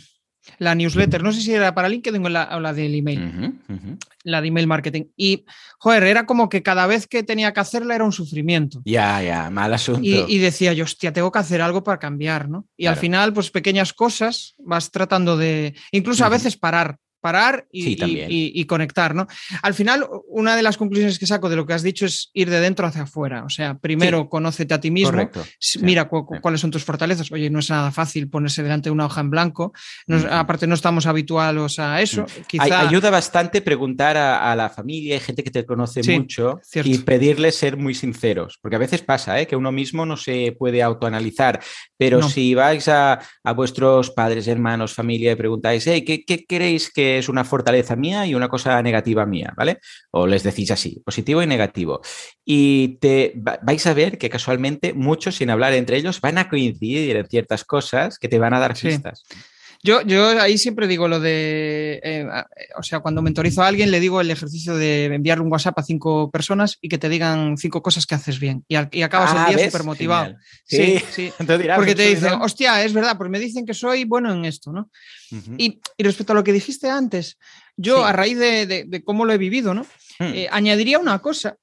[0.59, 3.59] la newsletter, no sé si era para LinkedIn o la, del email,
[4.25, 5.05] la de email marketing.
[5.17, 5.45] Y,
[5.79, 8.83] joder, era como que cada vez que tenía que hacerla era un sufrimiento.
[8.85, 10.03] Ya, ya, mal asunto.
[10.03, 12.67] Y, decía yo, hostia, tengo que hacer algo para cambiar, ¿no?
[12.77, 18.65] Y al final, pues pequeñas cosas vas tratando de, incluso a veces parar parar y,
[18.65, 19.27] conectar, ¿no?
[19.63, 22.51] Al final, una de las conclusiones que saco de lo que has dicho es ir
[22.51, 23.45] de dentro hacia afuera.
[23.45, 25.31] O sea, primero conócete a ti mismo,
[25.81, 27.31] mira cuáles son tus fortalezas.
[27.33, 29.73] Oye, no es nada fácil ponerse delante de una hoja en blanco.
[30.31, 32.27] Aparte, no estamos habituados a eso.
[32.59, 37.77] Ayuda bastante preguntar a, la familia, hay gente que te conoce mucho y pedirles ser
[37.77, 39.47] muy sinceros, porque a veces pasa ¿eh?
[39.47, 41.61] que uno mismo no se puede autoanalizar,
[41.97, 43.21] pero si vais a,
[43.55, 48.27] vuestros padres, hermanos, familia y preguntáis, hey, ¿qué, ¿qué queréis que es una fortaleza mía
[48.27, 49.79] y una cosa negativa mía, ¿vale?
[50.11, 52.01] O les decís así, positivo y negativo.
[52.45, 57.17] Y te vais a ver que casualmente muchos, sin hablar entre ellos, van a coincidir
[57.17, 59.25] en ciertas cosas que te van a dar pistas.
[59.83, 62.27] Yo, yo ahí siempre digo lo de, eh,
[62.77, 65.83] o sea, cuando mentorizo a alguien le digo el ejercicio de enviarle un WhatsApp a
[65.83, 69.47] cinco personas y que te digan cinco cosas que haces bien y, acabas el ah,
[69.49, 70.37] día súper motivado.
[70.65, 71.33] Sí, sí.
[71.77, 74.91] Porque te dicen, hostia, es verdad, pues me dicen que soy bueno en esto, ¿no?
[75.57, 77.39] y, respecto a lo que dijiste antes,
[77.77, 79.87] yo a raíz de, cómo lo he vivido, ¿no?
[80.19, 80.35] Hmm.
[80.35, 81.57] Eh, añadiría una cosa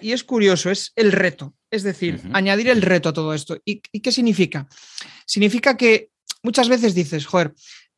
[0.00, 1.54] y es, curioso, es el reto.
[1.70, 3.56] Es decir, añadir el reto a todo esto.
[3.64, 4.68] ¿Y, qué significa?
[5.24, 6.10] Significa que
[6.42, 7.54] muchas veces dices, joder,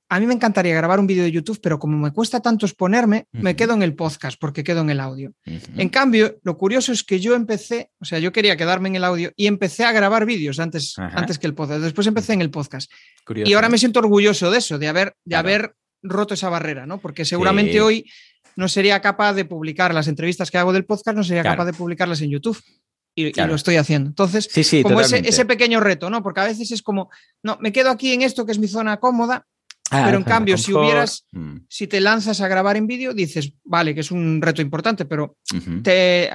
[0.08, 3.26] a mí me encantaría grabar un vídeo de YouTube, pero como me cuesta tanto exponerme,
[3.32, 5.32] me quedo en el podcast porque quedo en el audio.
[5.44, 9.04] En cambio, lo curioso es que yo empecé, o sea, yo quería quedarme en el
[9.04, 11.80] audio y empecé a grabar vídeos antes, antes que el podcast.
[11.80, 12.90] Después empecé en el podcast.
[13.34, 16.98] y ahora me siento orgulloso de eso, de haber, de haber roto esa barrera, ¿no?
[16.98, 18.08] Porque seguramente hoy
[18.56, 21.72] no sería capaz de publicar las entrevistas que hago del podcast, no sería capaz de
[21.72, 22.62] publicarlas en YouTube
[23.14, 24.08] y, lo estoy haciendo.
[24.08, 24.48] Entonces,
[24.82, 26.22] como ese, pequeño reto, ¿no?
[26.22, 27.10] Porque a veces es como,
[27.42, 29.46] no, me quedo aquí en esto que es mi zona cómoda,
[29.90, 31.58] ah, pero en cambio, si hubieras, mm.
[31.68, 35.36] si te lanzas a grabar en vídeo, dices, vale, que es un reto importante, pero
[35.82, 36.30] te eh,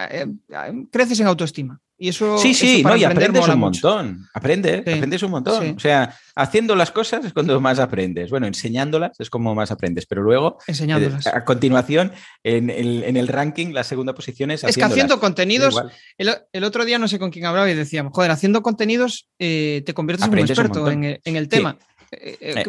[0.50, 1.80] eh, creces en autoestima.
[2.02, 4.30] Y eso, sí, sí, no, y aprendes un montón.
[4.34, 5.76] Aprendes, aprendes un montón.
[5.76, 8.30] O sea, haciendo las cosas es cuando más aprendes.
[8.30, 11.28] Bueno, enseñándolas es como más aprendes, pero luego, enseñándolas.
[11.28, 14.64] a continuación, en el, ranking, la segunda posición es.
[14.64, 15.76] Es que haciendo contenidos,
[16.18, 19.94] el, otro día no sé con quién hablaba y decíamos, joder, haciendo contenidos eh, te
[19.94, 21.78] conviertes en un experto en, el, tema.
[22.12, 22.64] Eh,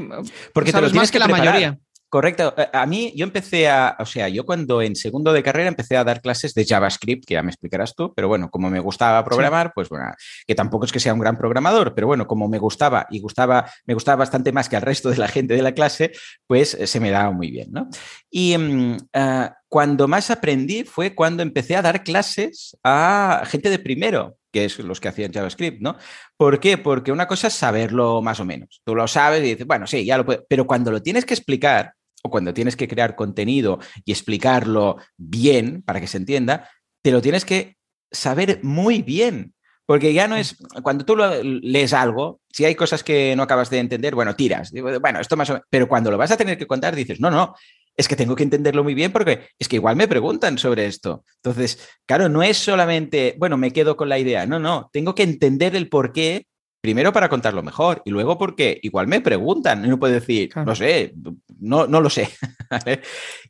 [0.53, 1.79] porque te lo tienes que, la mayoría.
[2.11, 2.53] Correcto.
[2.57, 5.97] Eh, a mí, yo empecé a, o sea, yo cuando en segundo de carrera empecé
[5.97, 9.25] a dar clases de JavaScript, que ya me explicarás tú, pero bueno, como me gustaba
[9.25, 10.07] programar, pues bueno,
[10.45, 13.71] que tampoco es que sea un gran programador, pero bueno, como me gustaba y gustaba,
[13.87, 16.11] me gustaba bastante más que al resto de la gente de la clase,
[16.49, 17.89] pues eh, se me daba muy bien, ¿no?
[18.29, 23.79] Y mm, ah, cuando más aprendí fue cuando empecé a dar clases a gente de
[23.79, 25.97] primero, que es los que hacían JavaScript, ¿no?
[26.37, 26.77] ¿Por qué?
[26.77, 28.83] Porque una cosa es saberlo más o menos.
[28.85, 30.45] Tú lo sabes y dices, bueno, sí, ya lo puedo.
[30.49, 35.83] Pero cuando lo tienes que explicar, o cuando tienes que crear contenido y explicarlo bien
[35.83, 36.69] para que se entienda,
[37.03, 37.77] te lo tienes que
[38.11, 39.55] saber muy bien.
[39.87, 43.81] Porque ya no es, cuando tú lees algo, si hay cosas que no acabas de
[43.81, 44.71] entender, bueno, tiras.
[44.71, 45.67] Bueno, esto más o menos.
[45.69, 47.57] Pero cuando lo vas a tener que contar, dices, no, no,
[47.97, 51.25] es que tengo que entenderlo muy bien porque es que igual me preguntan sobre esto.
[51.43, 54.47] Entonces, claro, no es solamente, bueno, me quedo con la idea.
[54.47, 56.47] No, no, tengo que entender el por qué
[56.81, 60.75] Primero para contarlo mejor y luego porque igual me preguntan y no puedo decir, no
[60.75, 61.15] sé,
[61.59, 62.31] no, no lo sé.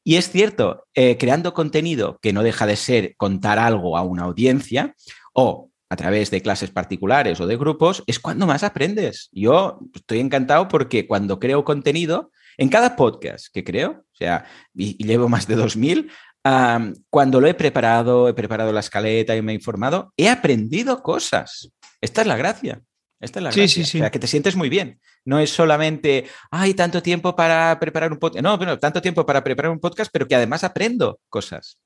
[0.05, 4.25] y es cierto, eh, creando contenido que no deja de ser contar algo a una
[4.25, 4.95] audiencia
[5.33, 9.29] o a través de clases particulares o de grupos, es cuando más aprendes.
[9.33, 15.03] Yo estoy encantado porque cuando creo contenido, en cada podcast que creo, o sea, y,
[15.05, 16.11] llevo más de 2000,
[17.11, 21.73] cuando lo he preparado, he preparado la escaleta y me he informado, he aprendido cosas.
[22.01, 22.83] Esta es la gracia.
[23.21, 23.99] Esta es la sí, sí, sí.
[23.99, 24.99] O sea, que te sientes muy bien.
[25.25, 28.43] No es solamente, hay tanto tiempo para preparar un podcast.
[28.43, 31.79] No, bueno, tanto tiempo para preparar un podcast, pero que además aprendo cosas.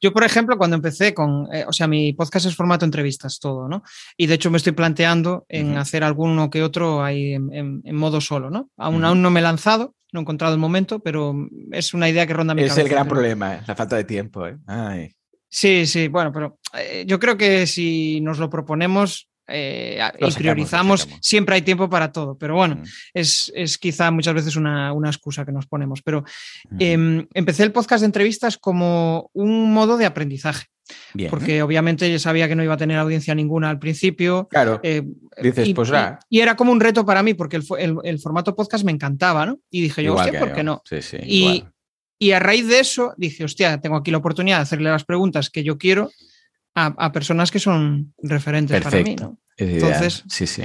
[0.00, 3.68] Yo, por ejemplo, cuando empecé con, eh, o sea, mi podcast es formato entrevistas, todo,
[3.68, 3.82] ¿no?
[4.16, 8.50] Y de hecho me estoy planteando en hacer alguno que otro ahí en, modo solo,
[8.50, 8.68] ¿no?
[8.76, 11.34] Aún, aún no me he lanzado, no he encontrado el momento, pero
[11.72, 14.46] es una idea que ronda mi es Es el gran problema, la falta de tiempo,
[14.46, 14.56] ¿eh?
[14.66, 15.14] Ay.
[15.48, 21.08] Sí, sí, bueno, pero eh, yo creo que si nos lo proponemos, eh, y priorizamos,
[21.20, 25.66] siempre hay tiempo para todo, pero bueno, es, quizá muchas veces una, excusa que nos
[25.66, 26.02] ponemos.
[26.02, 26.24] Pero
[26.78, 30.66] em, empecé el podcast de entrevistas como un modo de aprendizaje.
[31.30, 34.48] Porque obviamente yo sabía que no iba a tener audiencia ninguna al principio.
[34.50, 34.80] Claro.
[34.82, 35.02] Eh,
[35.40, 35.90] dices, y, pues
[36.28, 39.58] y, era como un reto para mí, porque el, formato podcast me encantaba, ¿no?
[39.70, 40.82] Y dije yo, hostia, ¿por qué no?
[41.22, 41.64] y,
[42.18, 45.48] y a raíz de eso dije, hostia, tengo aquí la oportunidad de hacerle las preguntas
[45.48, 46.10] que yo quiero
[46.74, 49.38] a, personas que son referentes para mí, ¿no?
[49.56, 50.64] Entonces, sí, sí.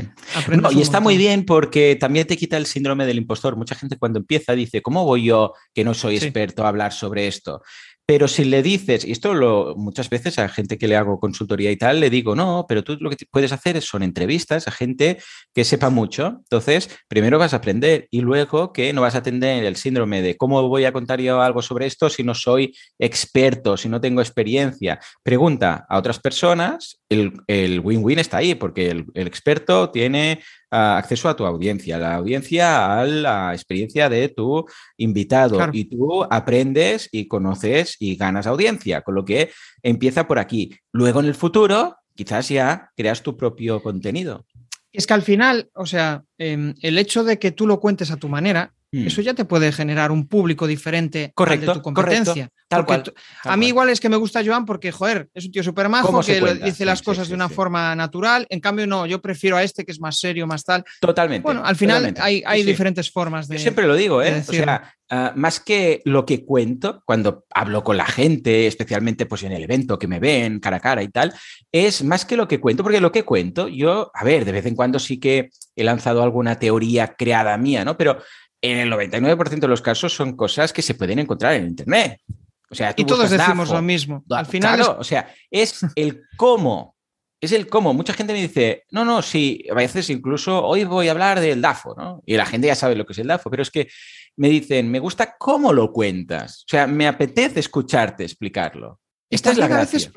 [0.72, 3.56] y está muy bien porque también te quita el síndrome del impostor.
[3.56, 7.28] Mucha gente cuando empieza dice, ¿cómo voy yo, que no soy experto, a hablar sobre
[7.28, 7.62] esto?
[8.10, 11.70] Pero si le dices, y esto lo, muchas veces a gente que le hago consultoría
[11.70, 15.20] y tal, le digo, no, pero tú lo que puedes hacer son entrevistas a gente
[15.54, 16.40] que sepa mucho.
[16.40, 20.38] Entonces, primero vas a aprender y luego que no vas a tener el síndrome de
[20.38, 24.22] cómo voy a contar yo algo sobre esto si no soy experto, si no tengo
[24.22, 25.00] experiencia.
[25.22, 31.36] Pregunta a otras personas, el win-win está ahí, porque el, el experto tiene acceso a
[31.36, 34.66] tu audiencia, la audiencia a la experiencia de tu
[34.98, 39.52] invitado y tú aprendes y conoces y ganas audiencia, con lo que
[39.84, 40.76] empieza por aquí.
[40.92, 44.46] Luego en el futuro quizás ya creas tu propio contenido.
[44.92, 48.18] Es que al final, o sea, em, el hecho de que tú lo cuentes a
[48.18, 49.06] tu manera Mm.
[49.06, 52.50] Eso ya te puede generar un público diferente correcto, de tu competencia.
[52.68, 53.04] tal cual,
[53.44, 56.22] a mí igual es que me gusta Joan porque, joder, es un tío súper majo
[56.22, 58.48] que dice las cosas de una forma natural.
[58.50, 60.84] En cambio, no, yo prefiero a este que es más serio, más tal.
[61.00, 61.44] Totalmente.
[61.44, 63.58] Bueno, al final hay, hay diferentes formas de.
[63.58, 64.44] Yo siempre lo digo, ¿eh?
[64.48, 69.44] O sea, ah, más que lo que cuento cuando hablo con la gente, especialmente pues
[69.44, 71.32] en el evento que me ven cara a cara y tal,
[71.72, 74.66] es más que lo que cuento, porque lo que cuento, yo, a ver, de vez
[74.66, 77.96] en cuando sí que he lanzado alguna teoría creada mía, ¿no?
[77.98, 78.18] Pero
[78.62, 82.22] en el 99% de los casos son cosas que se pueden encontrar en Internet.
[82.70, 84.24] O sea, y todos decimos lo mismo.
[84.30, 86.96] Al final, o sea, es el cómo.
[87.42, 87.94] Es el cómo.
[87.94, 91.62] Mucha gente me dice, no, no, sí, a veces incluso hoy voy a hablar del
[91.62, 92.22] DAFO, ¿no?
[92.26, 93.88] Y la gente ya sabe lo que es el DAFO, pero es que
[94.36, 96.64] me dicen, me gusta cómo lo cuentas.
[96.64, 99.00] O sea, me apetece escucharte explicarlo.
[99.30, 100.12] Esta es la gracia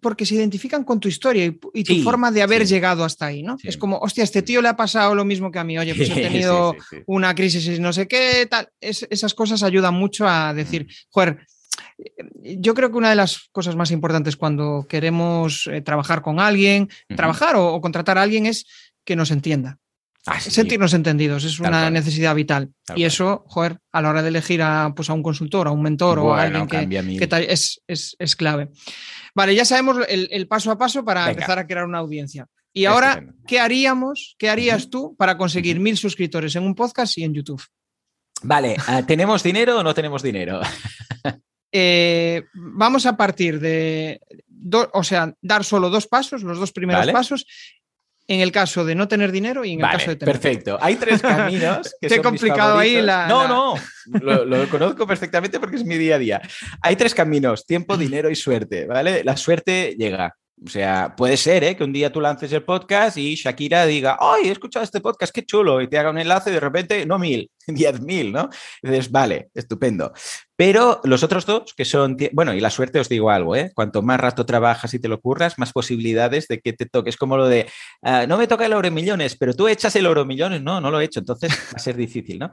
[0.00, 3.56] porque se identifican con tu historia y, tu forma de haber llegado hasta ahí, ¿no?
[3.62, 6.10] Es como, hostia, este tío le ha pasado lo mismo que a mí, oye, pues
[6.10, 6.76] he tenido
[7.06, 8.68] una crisis y no sé qué, tal.
[8.80, 11.40] esas cosas ayudan mucho a decir, joder,
[12.42, 16.88] yo creo que una de las cosas más importantes cuando queremos eh, trabajar con alguien,
[17.14, 18.66] trabajar o, contratar a alguien es
[19.04, 19.78] que nos entienda.
[20.32, 22.70] Ah, Sentirnos entendidos es una necesidad vital.
[22.94, 25.82] y eso, joder, a la hora de elegir a, pues, a un consultor, a un
[25.82, 28.68] mentor o a alguien que, es, es, clave.
[29.34, 32.46] Vale, ya sabemos el, paso a paso para empezar a crear una audiencia.
[32.72, 34.36] Y ahora, ¿qué haríamos?
[34.38, 37.62] ¿Qué harías tú para conseguir mil suscriptores en un podcast y en YouTube?
[38.42, 40.60] Vale, ah, ¿tenemos dinero o no tenemos dinero?
[41.72, 44.20] Eh, vamos a partir de,
[44.92, 47.46] o sea, dar solo dos pasos, los dos primeros pasos,
[48.30, 50.32] en el caso de no tener dinero y en el caso de tener.
[50.32, 50.78] Perfecto.
[50.80, 51.94] Hay tres caminos.
[52.00, 53.26] Que Te he complicado ahí la.
[53.26, 53.74] No, no.
[54.20, 56.40] Lo, conozco perfectamente porque es mi día a día.
[56.80, 58.86] Hay tres caminos: tiempo, dinero y suerte.
[58.86, 59.24] ¿Vale?
[59.24, 60.36] La suerte llega.
[60.64, 61.74] O sea, puede ser ¿eh?
[61.74, 65.34] que un día tú lances el podcast y Shakira diga, ¡ay, he escuchado este podcast,
[65.34, 65.80] qué chulo!
[65.80, 68.50] Y te haga un enlace y de repente, no mil, diez mil, ¿no?
[68.82, 70.12] Y dices, vale, estupendo.
[70.60, 73.72] Pero los otros dos, que son, bueno, y la suerte os digo algo, ¿eh?
[73.74, 77.16] Cuanto más rato trabajas y te lo curras, más posibilidades de que te toques.
[77.16, 77.66] Como lo de,
[78.02, 80.60] ah, no me toca el oro millones, pero tú echas el oro millones.
[80.60, 82.52] No, no lo he hecho, entonces va a ser difícil, ¿no?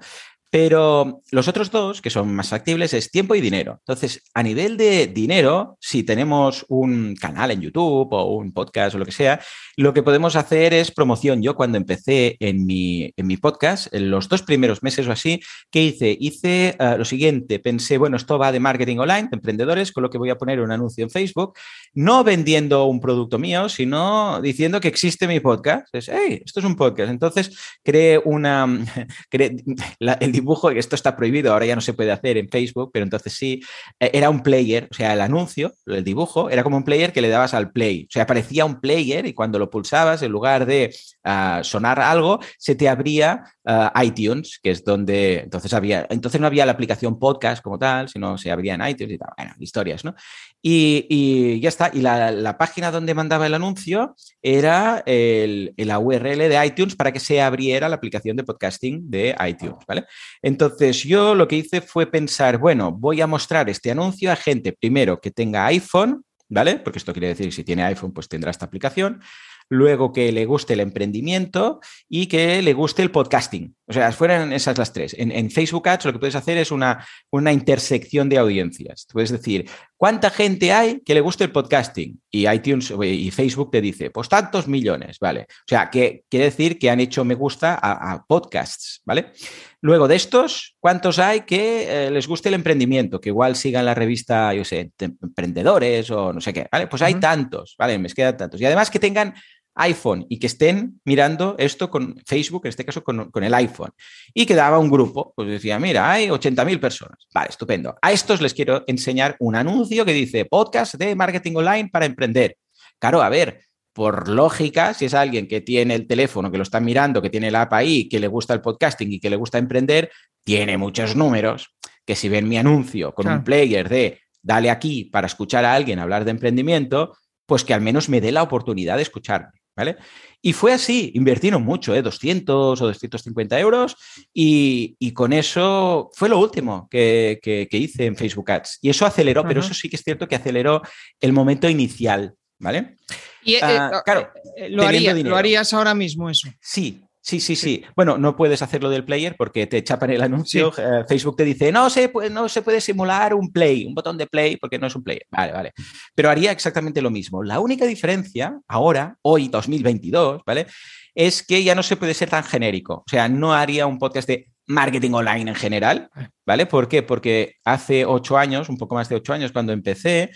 [0.50, 3.80] Pero los otros dos, que son más factibles, es tiempo y dinero.
[3.80, 9.00] Entonces, a nivel de dinero, si tenemos un canal en YouTube o un podcast o
[9.00, 9.42] lo que sea,
[9.76, 11.42] lo que podemos hacer es promoción.
[11.42, 15.42] Yo cuando empecé en mi, en mi podcast, en los dos primeros meses o así,
[15.70, 16.16] ¿qué hice?
[16.18, 20.10] Hice eh, lo siguiente, pensé, bueno, esto va de marketing online, de emprendedores, con lo
[20.10, 21.54] que voy a poner un anuncio en Facebook,
[21.94, 25.88] no vendiendo un producto mío, sino diciendo que existe mi podcast.
[25.94, 27.10] Es, hey, esto es un podcast.
[27.10, 28.68] Entonces, creé una...
[30.20, 33.34] El dibujo, esto está prohibido, ahora ya no se puede hacer en Facebook, pero entonces
[33.34, 33.62] sí,
[34.00, 37.22] e, era un player, o sea, el anuncio, el dibujo, era como un player que
[37.22, 40.66] le dabas al play, o sea, aparecía un player y cuando lo pulsabas, en lugar
[40.66, 46.42] de ah, sonar algo, se te abría ah, iTunes, que es donde entonces había, entonces
[46.42, 49.54] no había la aplicación podcast como tal, sino se abría en iTunes y tal, bueno,
[49.60, 50.16] historias, ¿no?
[50.62, 56.66] Y, ya está, y la, página donde mandaba el anuncio era el, la URL de
[56.66, 60.06] iTunes para que se abriera la aplicación de podcasting de iTunes, ¿vale?
[60.42, 64.74] Entonces yo lo que hice fue pensar, bueno, voy a mostrar este anuncio a gente
[64.74, 66.80] primero que tenga iPhone, ¿vale?
[66.80, 69.22] Porque esto quiere decir si tiene iPhone, pues tendrá esta aplicación
[69.70, 73.77] luego que le guste el emprendimiento y que le guste el podcasting.
[73.90, 75.16] O sea, fueran esas las tres.
[75.18, 79.08] En, Facebook Ads lo que puedes hacer es una, una intersección de audiencias.
[79.14, 82.22] puedes decir, ¿cuánta gente hay que le guste el podcasting?
[82.30, 85.48] Y iTunes y Facebook te dice, pues tantos millones, ¿vale?
[85.50, 89.32] O sea, que quiere decir que han hecho me gusta a, podcasts, ¿vale?
[89.80, 93.22] Luego de estos, ¿cuántos hay que eh, les guste el emprendimiento?
[93.22, 96.88] Que igual sigan la revista, yo sé, emprendedores o no sé qué, ¿vale?
[96.88, 97.98] Pues hay tantos, ¿vale?
[97.98, 98.60] Me quedan tantos.
[98.60, 99.34] Y además que tengan
[99.78, 103.92] iPhone y que estén mirando esto con Facebook, en este caso con, el iPhone.
[104.34, 107.28] Y quedaba un grupo, pues decía, mira, hay 80.000 personas.
[107.34, 107.96] Vale, estupendo.
[108.02, 112.58] A estos les quiero enseñar un anuncio que dice podcast de marketing online para emprender.
[113.00, 113.62] Claro, a ver,
[113.94, 117.50] por lógica, si es alguien que tiene el teléfono, que lo está mirando, que tiene
[117.50, 120.12] la app ahí, que le gusta el podcasting y que le gusta emprender,
[120.44, 121.76] tiene muchos números,
[122.06, 126.00] que si ven mi anuncio con un player de dale aquí para escuchar a alguien
[126.00, 129.96] hablar de emprendimiento, pues que al menos me dé la oportunidad de escucharme, ¿vale?
[130.42, 132.02] Y fue así, invirtieron mucho, ¿eh?
[132.02, 133.96] 200 o 250 euros
[134.34, 137.40] y, con eso fue lo último que,
[137.72, 138.80] hice en Facebook Ads.
[138.82, 140.82] Y eso aceleró, pero eso sí que es cierto que aceleró
[141.22, 142.98] el momento inicial, ¿vale?
[143.44, 144.84] Y, eh, ah, claro, eh, lo,
[145.24, 146.50] lo harías ahora mismo eso.
[146.60, 147.84] Sí, Sí, sí, sí.
[147.94, 150.72] Bueno, no puedes hacerlo del player porque te chapan el anuncio.
[150.78, 154.18] Eh, Facebook te dice, no se, puede, no se puede simular un play, un botón
[154.18, 155.26] de play, porque no es un player.
[155.30, 155.74] Vale, vale.
[156.16, 157.44] Pero haría exactamente lo mismo.
[157.44, 160.68] La única diferencia ahora, hoy, 2022, ¿vale?
[161.14, 163.04] Es que ya no se puede ser tan genérico.
[163.06, 166.10] O sea, no haría un podcast de marketing online en general,
[166.46, 166.66] ¿vale?
[166.66, 167.04] ¿Por qué?
[167.04, 170.32] Porque hace ocho años, un poco más de ocho años, cuando empecé,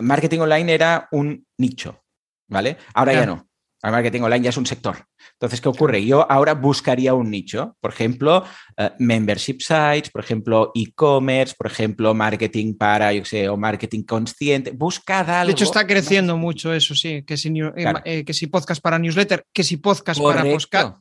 [0.00, 2.04] marketing online era un nicho,
[2.46, 2.76] ¿vale?
[2.92, 3.48] Ahora ya no.
[3.82, 5.06] El marketing online ya es un sector.
[5.32, 6.04] Entonces, ¿qué ocurre?
[6.04, 8.44] Yo ahora buscaría un nicho, por ejemplo,
[8.78, 14.70] eh, membership sites, por ejemplo, e-commerce, por ejemplo, marketing para, yo sé, o marketing consciente.
[14.70, 15.46] Buscad algo.
[15.46, 18.98] De hecho, está creciendo mucho eso, sí, que si, eh, eh, que si podcast para
[18.98, 20.44] newsletter, que si podcast para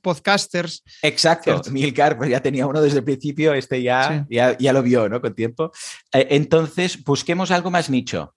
[0.01, 0.83] podcasters.
[1.01, 1.61] Exacto.
[1.71, 5.21] Milcar, pues ya tenía uno desde el principio, este ya, ya, ya, lo vio, ¿no?
[5.21, 5.71] Con tiempo.
[6.11, 8.33] entonces, busquemos algo más nicho.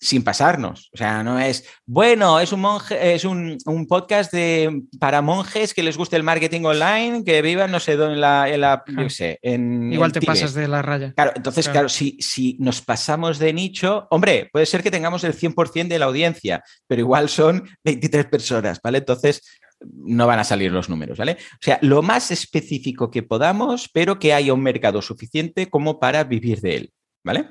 [0.00, 0.90] sin pasarnos.
[0.92, 5.74] O sea, no es, bueno, es un monje, es un, un podcast de, para monjes
[5.74, 9.38] que les guste el marketing online, que vivan, no sé, en la, en la sé,
[9.42, 11.12] en, Igual te pasas de la raya.
[11.14, 15.34] Claro, entonces, claro, si, si, nos pasamos de nicho, hombre, puede ser que tengamos el
[15.34, 18.98] 100% de la audiencia, pero igual son 23 personas, ¿vale?
[18.98, 19.42] Entonces,
[19.80, 21.38] no van a salir los números, ¿vale?
[21.52, 26.24] O sea, lo más específico que podamos, pero que haya un mercado suficiente como para
[26.24, 26.92] vivir de él,
[27.24, 27.48] ¿vale?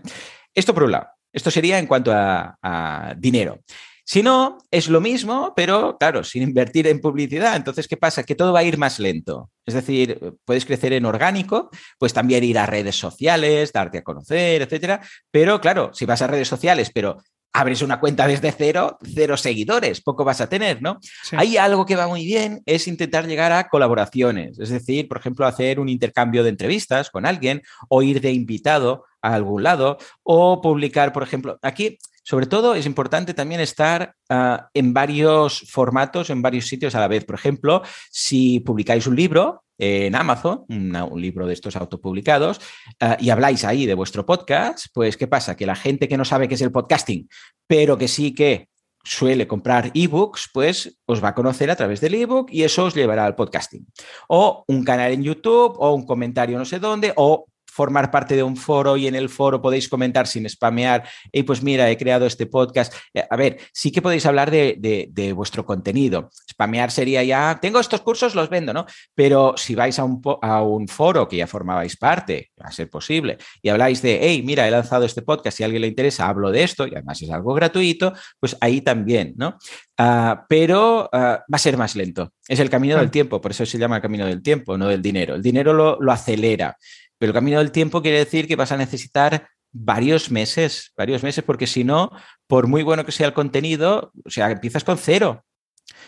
[0.54, 1.08] Esto por un lado.
[1.34, 3.60] Esto sería en cuanto a, a dinero.
[4.04, 7.56] Si no, es lo mismo, pero claro, sin invertir en publicidad.
[7.56, 8.24] Entonces, ¿qué pasa?
[8.24, 9.50] Que todo va a ir más lento.
[9.66, 14.62] Es decir, puedes crecer en orgánico, pues también ir a redes sociales, darte a conocer,
[14.62, 15.02] etcétera.
[15.30, 17.18] Pero claro, si vas a redes sociales, pero
[17.54, 21.00] abres una cuenta desde cero, cero seguidores, poco vas a tener, ¿no?
[21.34, 25.46] Hay algo que va muy bien, es intentar llegar a colaboraciones, es decir, por ejemplo,
[25.46, 30.62] hacer un intercambio de entrevistas con alguien o ir de invitado a algún lado o
[30.62, 36.42] publicar, por ejemplo, aquí sobre todo es importante también estar ah, en varios formatos, en
[36.42, 37.26] varios sitios a la vez.
[37.26, 42.62] Por ejemplo, si publicáis un libro en Amazon, un libro de estos autopublicados,
[43.00, 45.56] ah, y habláis ahí de vuestro podcast, pues ¿qué pasa?
[45.56, 47.28] Que la gente que no sabe qué es el podcasting,
[47.68, 48.70] pero que sí que
[49.04, 52.96] suele comprar ebooks, pues os va a conocer a través del ebook y eso os
[52.96, 53.88] llevará al podcasting.
[54.28, 58.44] O un canal en YouTube, o un comentario no sé dónde, o formar parte de
[58.44, 62.26] un foro y en el foro podéis comentar sin spamear, y pues mira, he creado
[62.26, 62.94] este podcast.
[63.14, 66.30] Eh, a ver, sí que podéis hablar de, vuestro contenido.
[66.52, 68.86] Spamear sería ya, tengo estos cursos, los vendo, ¿no?
[69.16, 72.90] Pero si vais a un, a un foro que ya formabais parte, va a ser
[72.90, 76.28] posible, y habláis de, hey, mira, he lanzado este podcast, si a alguien le interesa,
[76.28, 79.58] hablo de esto, y además es algo gratuito, pues ahí también, ¿no?
[79.98, 82.34] Ah, pero ah, va a ser más lento.
[82.48, 85.36] Es el camino del tiempo, por eso se llama camino del tiempo, no del dinero.
[85.36, 86.76] El dinero lo, lo acelera.
[87.22, 91.44] Pero el camino del tiempo quiere decir que vas a necesitar varios meses, varios meses,
[91.44, 92.10] porque si no,
[92.48, 95.46] por muy bueno que sea el contenido, o sea, empiezas con cero.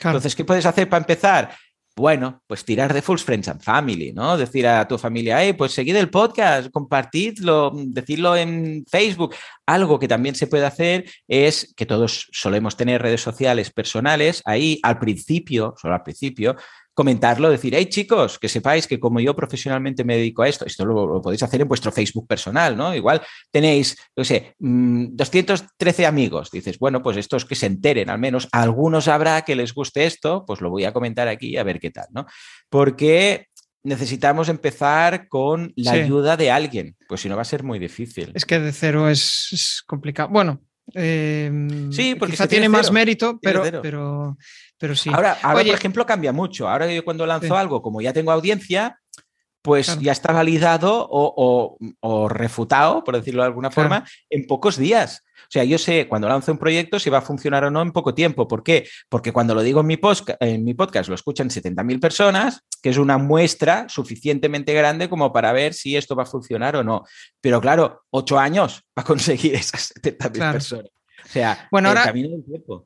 [0.01, 1.55] Entonces, ¿qué puedes hacer para empezar?
[1.95, 4.35] Bueno, pues tirar de Full Friends and Family, ¿no?
[4.37, 9.35] Decir a tu familia, hey, pues seguid el podcast, compartidlo, decirlo en Facebook.
[9.67, 14.79] Algo que también se puede hacer es que todos solemos tener redes sociales personales ahí
[14.81, 16.55] al principio, solo al principio,
[16.93, 20.85] comentarlo, decir, hey chicos, que sepáis que como yo profesionalmente me dedico a esto, esto
[20.85, 22.93] lo, podéis hacer en vuestro Facebook personal, ¿no?
[22.93, 23.21] Igual
[23.51, 28.47] tenéis, no sé, 213 mm, amigos, dices, bueno, pues estos que se enteren, al menos
[28.51, 31.89] algunos habrá que les guste esto, pues lo voy a comentar aquí a ver qué
[31.89, 32.25] tal, ¿no?
[32.69, 33.47] Porque
[33.83, 38.31] necesitamos empezar con la ayuda de alguien, pues si no va a ser muy difícil.
[38.33, 40.29] Es que de cero es, complicado.
[40.29, 40.61] Bueno,
[40.93, 41.51] eh,
[41.91, 44.37] sí, porque quizá tiene, más mérito, pero, pero,
[44.83, 45.09] pero sí.
[45.13, 46.67] Ahora, ahora por ejemplo, cambia mucho.
[46.67, 48.99] Ahora yo cuando lanzo algo, como ya tengo audiencia,
[49.61, 55.23] pues ya está validado o, refutado, por decirlo de alguna forma, en pocos días.
[55.43, 57.93] O sea, yo sé cuando lanzo un proyecto si va a funcionar o no en
[57.93, 58.45] poco tiempo.
[58.45, 58.85] ¿Por qué?
[59.07, 59.97] Porque cuando lo digo en mi,
[60.41, 65.53] en mi podcast lo escuchan 70.000 personas, que es una muestra suficientemente grande como para
[65.53, 67.05] ver si esto va a funcionar o no.
[67.39, 70.91] Pero claro, ocho años para conseguir esas 70.000 personas.
[71.23, 72.85] O sea, bueno, ahora, camino del tiempo.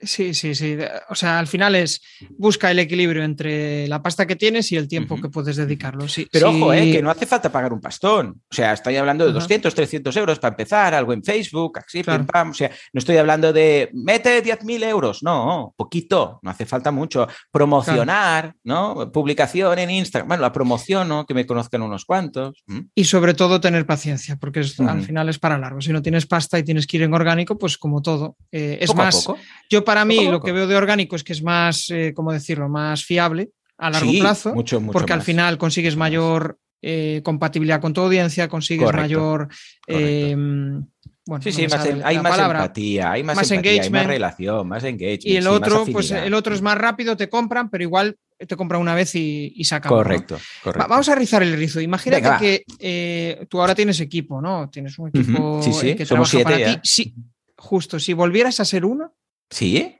[0.00, 0.78] Sí, sí, sí.
[1.08, 2.00] O sea, al final es
[2.38, 6.06] busca el equilibrio entre la pasta que tienes y el tiempo que puedes dedicarlo.
[6.08, 8.42] Sí, Pero ojo, eh, que no hace falta pagar un pastón.
[8.50, 12.50] O sea, estoy hablando de 200, 300 euros para empezar, algo en Facebook, así, pam.
[12.50, 15.22] O sea, no estoy hablando de mete 10.000 euros.
[15.22, 17.26] No, poquito, no hace falta mucho.
[17.50, 19.10] Promocionar, ¿no?
[19.12, 20.28] Publicación en Instagram.
[20.28, 21.26] Bueno, la promoción, ¿no?
[21.26, 22.62] Que me conozcan unos cuantos.
[22.94, 25.80] Y sobre todo tener paciencia, porque al final es para largo.
[25.80, 28.36] Si no tienes pasta y tienes que ir en orgánico, pues como todo.
[28.52, 29.26] Eh, es más.
[29.70, 32.68] Yo para mí lo que veo de orgánico es que es más, eh, ¿cómo decirlo?,
[32.68, 38.02] más fiable a largo plazo, mucho, porque al final consigues mayor eh, compatibilidad con tu
[38.02, 39.48] audiencia, consigues mayor...
[39.86, 40.84] Em,
[41.26, 45.24] bueno, sí, sí, hay más empatía, hay más, empatía, hay más relación, más engagement.
[45.24, 48.82] Y el otro, pues el otro es más rápido, te compran, pero igual te compran
[48.82, 49.88] una vez y, y sacan.
[49.88, 50.86] Correcto, correcto.
[50.86, 51.80] vamos a rizar el rizo.
[51.80, 54.68] Imagínate que eh, tú ahora tienes equipo, ¿no?
[54.68, 56.80] Tienes un equipo que Somos trabaja para ti.
[56.82, 57.14] Sí,
[57.56, 59.14] justo, si volvieras a ser uno,
[59.54, 59.96] ¿Sí?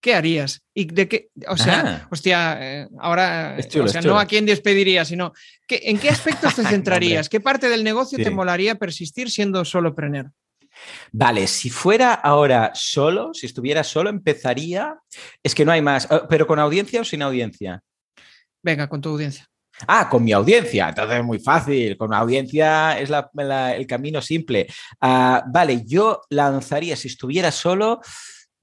[0.00, 0.62] ¿Qué harías?
[0.74, 1.28] ¿Y de qué?
[1.46, 2.08] O sea, ah.
[2.10, 5.32] hostia, eh, ahora, o sea, no a quién despedirías, sino
[5.68, 7.28] ¿en qué aspectos te centrarías?
[7.28, 10.26] ¿Qué parte del negocio te molaría persistir siendo solo prener?
[11.12, 14.98] Vale, si fuera ahora solo, si estuviera solo, empezaría.
[15.40, 17.80] Es que no hay más, oh, pero con audiencia o sin audiencia.
[18.60, 19.48] Venga, con tu audiencia.
[19.86, 20.88] Ah, con mi audiencia.
[20.88, 21.96] Entonces es muy fácil.
[21.96, 24.66] Con audiencia es el camino simple.
[25.00, 28.00] Ah, vale, yo lanzaría, si estuviera solo,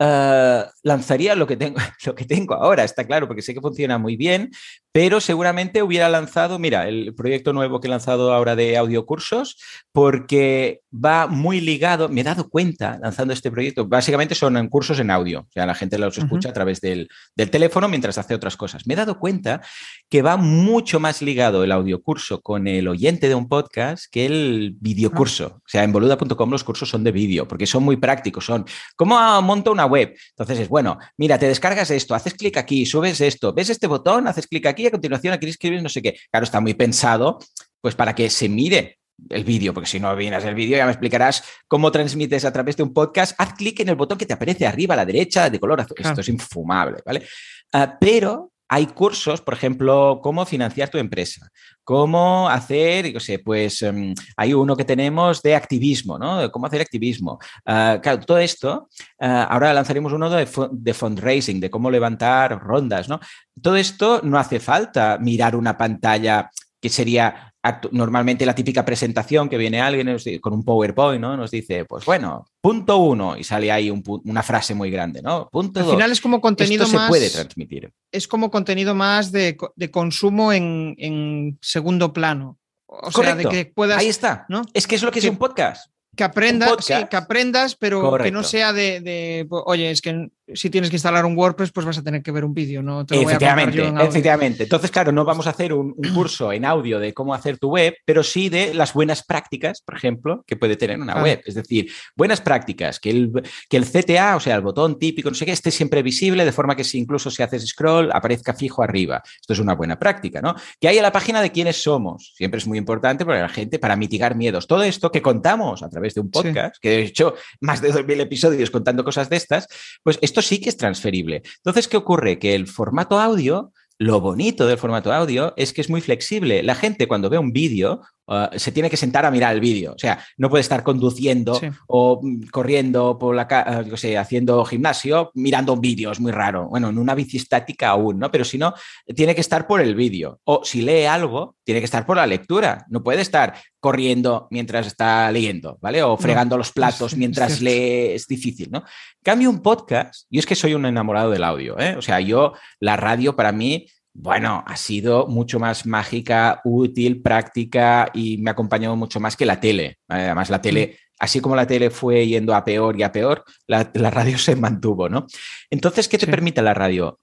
[0.04, 3.98] eh, lanzaría lo que, tengo, lo que tengo ahora, está claro, porque sé que funciona
[4.00, 4.50] muy bien,
[4.92, 9.58] pero seguramente hubiera lanzado, mira, el proyecto nuevo que he lanzado ahora de audiocursos,
[9.92, 15.10] porque va muy ligado, me he dado cuenta lanzando este proyecto, básicamente son cursos en
[15.10, 18.86] audio, o sea, la gente los escucha a través del, teléfono mientras hace otras cosas.
[18.86, 19.62] Me he dado cuenta
[20.10, 24.76] que va mucho más ligado el audiocurso con el oyente de un podcast que el
[24.80, 25.58] videocurso.
[25.58, 28.66] O sea, en boluda.com los cursos son de vídeo, porque son muy prácticos, son,
[28.96, 30.14] ¿cómo monto una web?
[30.30, 34.28] Entonces es, bueno, mira, te descargas esto, haces clic aquí, subes esto, ves este botón,
[34.28, 36.18] haces clic aquí y a continuación aquí escribes no sé qué.
[36.30, 37.40] Claro, está muy pensado
[37.80, 40.92] pues para que se mire el vídeo, porque si no vienes el vídeo ya me
[40.92, 43.36] explicarás cómo transmites a través de un podcast.
[43.38, 45.98] Haz clic en el botón que te aparece arriba a la derecha de color azul.
[46.00, 47.26] Esto es infumable, ¿vale?
[47.74, 51.52] Ah, pero hay cursos, por ejemplo, cómo financiar tu empresa,
[51.84, 56.50] cómo hacer, yo sé, pues em, hay uno que tenemos de activismo, ¿no?
[56.50, 57.38] cómo hacer activismo.
[57.66, 58.88] Ah, claro, todo esto,
[59.20, 63.20] ah, ahora lanzaremos uno de, de, fundraising, de cómo levantar rondas, ¿no?
[63.62, 66.50] Todo esto no hace falta mirar una pantalla
[66.80, 67.51] que sería
[67.92, 71.38] normalmente la típica presentación que viene alguien con un PowerPoint, ¿no?
[71.38, 75.48] Nos dice, pues bueno, punto uno, y sale ahí una frase muy grande, ¿no?
[75.52, 77.04] Punto Al final es como contenido más.
[77.04, 77.92] se puede transmitir.
[78.12, 79.58] Es como contenido más de,
[79.92, 82.58] consumo en, segundo plano.
[82.88, 84.00] O sea, de que puedas.
[84.00, 84.46] Ahí está.
[84.50, 84.64] ¿no?
[84.74, 85.90] Es que es lo que, es un podcast.
[86.22, 90.96] Que aprendas, que aprendas, pero que no sea de, oye, es que si tienes que
[90.96, 93.02] instalar un WordPress, pues vas a tener que ver un vídeo, ¿no?
[93.02, 94.64] efectivamente, efectivamente.
[94.64, 97.96] Entonces, claro, no vamos a hacer un, curso en audio de cómo hacer tu web,
[98.06, 101.42] pero sí de las buenas prácticas, por ejemplo, que puede tener una web.
[101.46, 103.32] Es decir, buenas prácticas, que el,
[103.70, 106.52] que el CTA, o sea, el botón típico, no sé qué, esté siempre visible, de
[106.52, 109.22] forma que si incluso si haces scroll, aparezca fijo arriba.
[109.40, 110.56] Esto es una buena práctica, ¿no?
[110.80, 112.34] Que haya la página de quiénes somos.
[112.36, 114.68] Siempre es muy importante para la gente, para mitigar miedos.
[114.68, 118.22] Todo esto que contamos a través de un podcast, que he hecho más de 2.000
[118.22, 119.68] episodios contando cosas de estas,
[120.04, 121.42] pues esto sí que es transferible.
[121.58, 122.40] Entonces, ¿qué ocurre?
[122.40, 126.64] Que el formato audio lo bonito del formato audio es que es muy flexible.
[126.64, 128.02] La gente cuando ve un vídeo
[128.32, 129.94] uh, se tiene que sentar a mirar el vídeo.
[129.94, 135.32] O sea, no puede estar conduciendo o mm, corriendo por la calle, uh, haciendo gimnasio,
[135.36, 136.12] mirando un vídeo.
[136.12, 136.68] Es muy raro.
[136.70, 138.32] Bueno, en una bici estática aún, ¿no?
[138.32, 138.74] Pero si no,
[139.16, 140.40] tiene que estar por el vídeo.
[140.46, 142.86] O si lee algo, tiene que estar por la lectura.
[142.90, 146.04] No puede estar corriendo mientras está leyendo, ¿vale?
[146.04, 148.12] O fregando los platos mientras lee.
[148.14, 148.84] Es difícil, ¿no?
[149.24, 150.26] Cambio un podcast.
[150.30, 151.96] Yo es que soy un enamorado del audio, ¿eh?
[151.98, 158.10] O sea, yo, la radio para mí bueno, ha sido mucho más mágica, útil, práctica
[158.14, 160.00] y me ha acompañado mucho más que la tele.
[160.08, 161.16] Además, la tele, mm.
[161.20, 165.08] así como la tele fue yendo a peor y a peor, la, radio se mantuvo,
[165.10, 165.26] ¿no?
[165.70, 167.20] Entonces, ¿qué te permite la radio?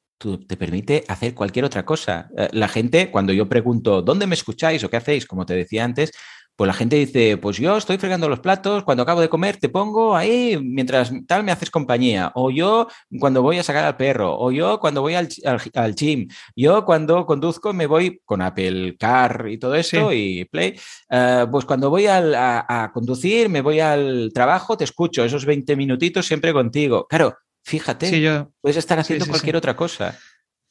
[0.49, 2.29] te permite hacer cualquier otra cosa.
[2.37, 5.27] Eh, la gente, cuando yo pregunto, ¿dónde me escucháis o qué hacéis?
[5.27, 6.11] Como te decía antes,
[6.59, 9.69] pues la gente dice, pues yo estoy fregando los platos, cuando acabo de comer te
[9.69, 12.89] pongo ahí, mientras tal me haces compañía, o yo
[13.21, 17.25] cuando voy a sacar al perro, o yo cuando voy al, al, gym, yo cuando
[17.27, 20.77] conduzco me voy con Apple Car y todo eso y Play,
[21.11, 26.27] eh, pues cuando voy a, conducir, me voy al trabajo, te escucho esos 20 minutitos
[26.27, 27.07] siempre contigo.
[27.07, 30.19] Claro, fíjate, puedes estar haciendo cualquier otra cosa.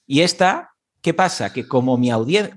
[0.05, 0.71] Y esta,
[1.01, 1.53] ¿qué pasa?
[1.53, 2.53] Que como mi audiencia,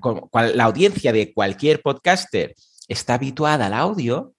[0.53, 2.55] la audiencia de cualquier podcaster,
[2.91, 4.33] está habituada al audio,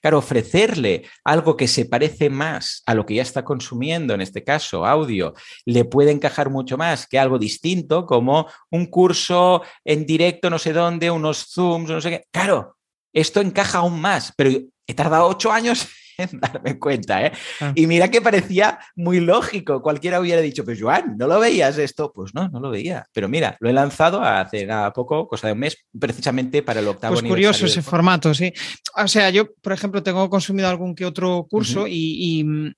[0.00, 4.44] Claro, ofrecerle algo que se parece más a lo que ya está consumiendo, en este
[4.44, 5.34] caso audio,
[5.64, 10.72] le puede encajar mucho más que algo distinto como un curso en directo, no sé
[10.72, 12.24] dónde, unos Zooms, no sé qué.
[12.30, 12.76] Claro,
[13.12, 14.50] esto encaja aún más, pero
[14.86, 15.88] he tardado ocho años
[16.32, 17.32] darme cuenta, ¿eh?
[17.60, 17.72] Ah.
[17.74, 19.82] Y mira que parecía muy lógico.
[19.82, 22.12] Cualquiera hubiera dicho, pues Joan, ¿no lo veías esto?
[22.12, 23.06] Pues no, no lo veía.
[23.12, 26.88] Pero mira, lo he lanzado hace nada poco, cosa de un mes, precisamente para el
[26.88, 28.52] octavo Pues curioso ese formato, sí.
[28.96, 32.74] O sea, yo, por ejemplo, tengo consumido algún que otro curso y,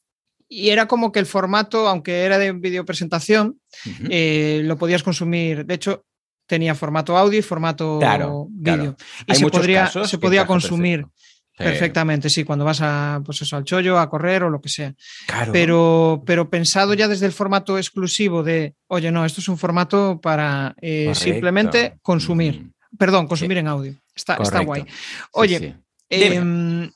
[0.52, 3.60] era como que el formato, aunque era de videopresentación,
[4.10, 5.64] eh, lo podías consumir.
[5.64, 6.04] De hecho,
[6.46, 8.00] tenía formato audio y formato
[8.50, 8.96] vídeo.
[9.28, 11.06] Y se, podría, se podía consumir.
[11.64, 14.94] Perfectamente, sí, cuando vas a, pues eso, al chollo, a correr o lo que sea.
[15.52, 20.20] Pero, pero pensado ya desde el formato exclusivo de, oye, no, esto es un formato
[20.20, 22.70] para eh, simplemente consumir.
[22.98, 23.94] Perdón, consumir en audio.
[24.14, 24.84] Está, está guay.
[25.32, 25.76] Oye,
[26.08, 26.90] em,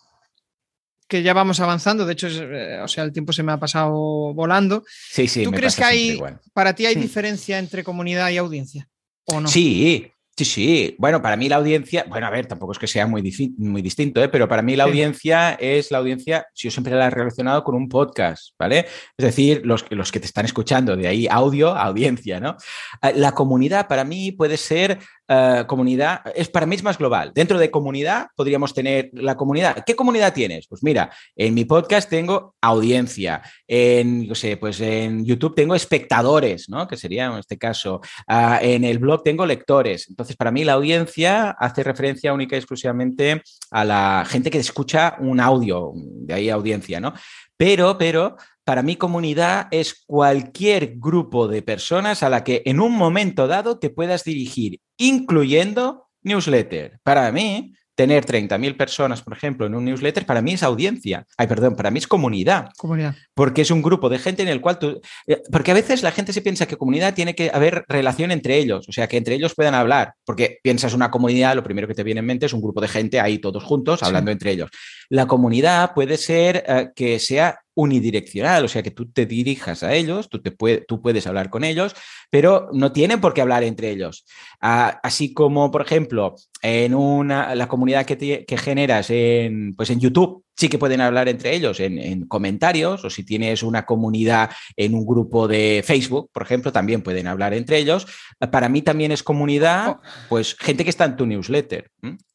[1.06, 3.92] que ya vamos avanzando, de hecho, eh, o sea, el tiempo se me ha pasado
[4.34, 4.84] volando.
[4.88, 5.44] Sí, sí.
[5.44, 6.20] ¿Tú crees que hay,
[6.52, 7.00] para ti hay hmm.
[7.00, 8.88] diferencia entre comunidad y audiencia?
[9.26, 9.48] ¿O no?
[9.48, 10.97] Sí, Sí, sí.
[10.99, 13.22] Bueno, para mí la audiencia, bueno, a ver, tampoco es que sea muy,
[13.57, 14.28] muy distinto, ¿eh?
[14.28, 17.76] pero para mí la audiencia es la audiencia, si yo siempre la he relacionado con
[17.76, 18.80] un podcast, ¿vale?
[19.16, 22.57] Es decir, los, los que te están escuchando, de ahí audio, audiencia, ¿no?
[23.01, 27.32] Eh, la comunidad para mí puede ser eh, comunidad, es para mí es más global.
[27.34, 29.82] Dentro de comunidad podríamos tener la comunidad.
[29.86, 30.66] ¿Qué comunidad tienes?
[30.66, 36.68] Pues mira, en mi podcast tengo audiencia, en, no sé, pues en YouTube tengo espectadores,
[36.68, 36.86] ¿no?
[36.86, 40.08] Que sería en este caso, ah, en el blog tengo lectores.
[40.10, 45.16] Entonces, para mí la audiencia hace referencia única y exclusivamente a la gente que escucha
[45.20, 47.14] un audio, de ahí audiencia, ¿no?
[47.56, 52.92] Pero, pero, para mi comunidad es cualquier grupo de personas a la que en un
[52.92, 56.98] momento dado te puedas dirigir, incluyendo newsletter.
[57.02, 61.26] Para mí, tener 30.000 personas, por ejemplo, en un newsletter, para mí es audiencia.
[61.36, 62.70] Ay, perdón, para mí es comunidad.
[62.76, 63.14] Comunidad.
[63.34, 65.00] Porque es un grupo de gente en el cual tú...
[65.26, 68.58] Eh, porque a veces la gente se piensa que comunidad tiene que haber relación entre
[68.58, 70.14] ellos, o sea, que entre ellos puedan hablar.
[70.24, 72.88] Porque piensas una comunidad, lo primero que te viene en mente es un grupo de
[72.88, 74.70] gente ahí todos juntos hablando entre ellos.
[75.08, 79.94] La comunidad puede ser eh, que sea unidireccional, o sea, que tú te dirijas a
[79.94, 80.50] ellos, tú, te
[80.86, 81.94] tú puedes hablar con ellos,
[82.30, 84.24] pero no tienen por qué hablar entre ellos.
[84.60, 90.00] Ah, así como, por ejemplo, en una, la comunidad que, que, generas en, pues en
[90.00, 94.50] YouTube, sí que pueden hablar entre ellos en, en, comentarios, o si tienes una comunidad
[94.76, 98.06] en un grupo de Facebook, por ejemplo, también pueden hablar entre ellos.
[98.52, 100.00] Para mí también es comunidad, oh.
[100.28, 101.90] pues gente que está en tu newsletter,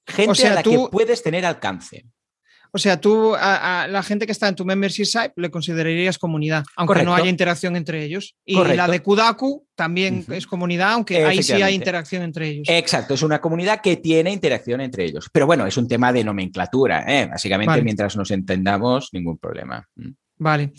[0.06, 2.06] gente a la que puedes tener alcance.
[2.72, 6.64] O sea, tú a, la gente que está en tu membership site le considerarías comunidad,
[6.76, 8.36] aunque no haya interacción entre ellos.
[8.46, 12.68] Y la de Kudaku también es comunidad, aunque ahí sí hay interacción entre ellos.
[12.70, 15.30] Exacto, es una comunidad que tiene interacción entre ellos.
[15.32, 17.06] Pero bueno, es un tema de nomenclatura.
[17.08, 17.28] ¿eh?
[17.28, 19.88] Básicamente, mientras nos entendamos, ningún problema.
[19.96, 20.10] Mm.
[20.38, 20.74] Vale.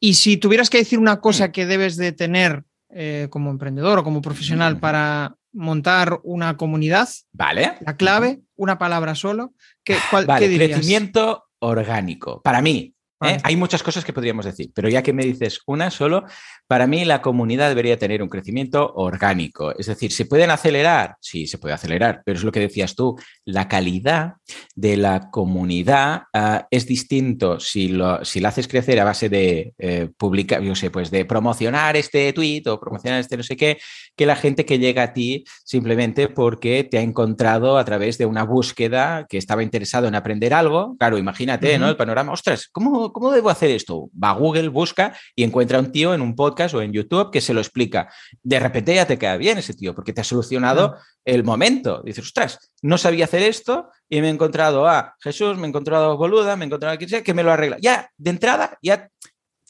[0.00, 1.52] Y si tuvieras que decir una cosa mm.
[1.52, 7.08] que debes de tener eh, como emprendedor o como profesional para montar una comunidad.
[7.32, 7.78] Vale.
[7.80, 9.54] La clave, una palabra solo.
[9.84, 12.42] ¿qué, cuál, vale, crecimiento orgánico.
[12.42, 13.38] Para mí, ¿eh?
[13.42, 16.24] hay muchas cosas que podríamos decir, pero ya que me dices una solo,
[16.66, 19.76] para mí la comunidad debería tener un crecimiento orgánico.
[19.76, 21.16] Es decir, ¿se pueden acelerar?
[21.20, 24.34] Sí, se puede acelerar, pero es lo que decías tú, la calidad
[24.74, 29.72] de la comunidad ah, es distinto si, lo, si la haces crecer a base de
[29.78, 33.78] eh, publicar, yo sé, pues de promocionar este tweet o promocionar este no sé qué,
[34.16, 38.26] que la gente que llega a ti simplemente porque te ha encontrado a través de
[38.26, 40.96] una búsqueda que estaba interesado en aprender algo.
[40.98, 41.88] Claro, imagínate, ¿no?
[41.88, 44.10] El panorama, ostras, ¿cómo, ¿cómo debo hacer esto?
[44.22, 47.40] Va a Google, busca y encuentra un tío en un podcast o en YouTube que
[47.40, 48.12] se lo explica.
[48.42, 52.02] De repente ya te queda bien ese tío porque te ha solucionado el momento.
[52.04, 56.12] Dices, ostras, no sabía hacer esto y me he encontrado a Jesús, me he encontrado
[56.12, 57.78] a Boluda, me he encontrado a quien sea que me lo arregla.
[57.80, 59.08] Ya, de entrada, ya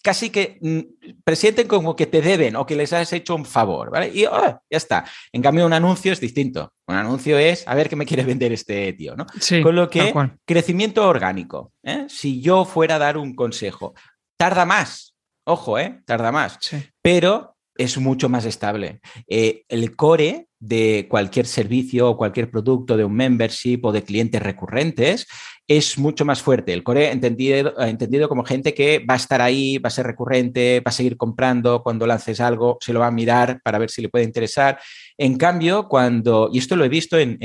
[0.09, 3.90] casi que mm, presenten como que te deben o que les has hecho un favor,
[3.90, 4.11] ¿vale?
[4.14, 4.40] Y oh,
[4.70, 5.04] ya está.
[5.32, 6.72] En cambio, un anuncio es distinto.
[6.86, 9.26] Un anuncio es a ver qué me quiere vender este tío, ¿no?
[9.62, 10.14] Con lo que,
[10.46, 11.74] crecimiento orgánico.
[11.82, 12.06] ¿eh?
[12.09, 13.92] Si yo fuera a dar un consejo,
[14.38, 16.02] tarda más, Ojo, ¿eh?
[16.04, 16.59] Tarda más.
[17.00, 19.00] Pero es mucho más estable.
[19.26, 24.42] Eh, el core de cualquier servicio o cualquier producto de un membership o de clientes
[24.42, 25.26] recurrentes
[25.68, 26.72] es mucho más fuerte.
[26.72, 30.80] El core entendido, entendido como gente que va a estar ahí, va a ser recurrente,
[30.80, 34.00] va a seguir comprando cuando lances algo, se lo va a mirar para ver si
[34.00, 34.80] le puede interesar.
[35.18, 37.38] En cambio, cuando, y esto lo he visto en,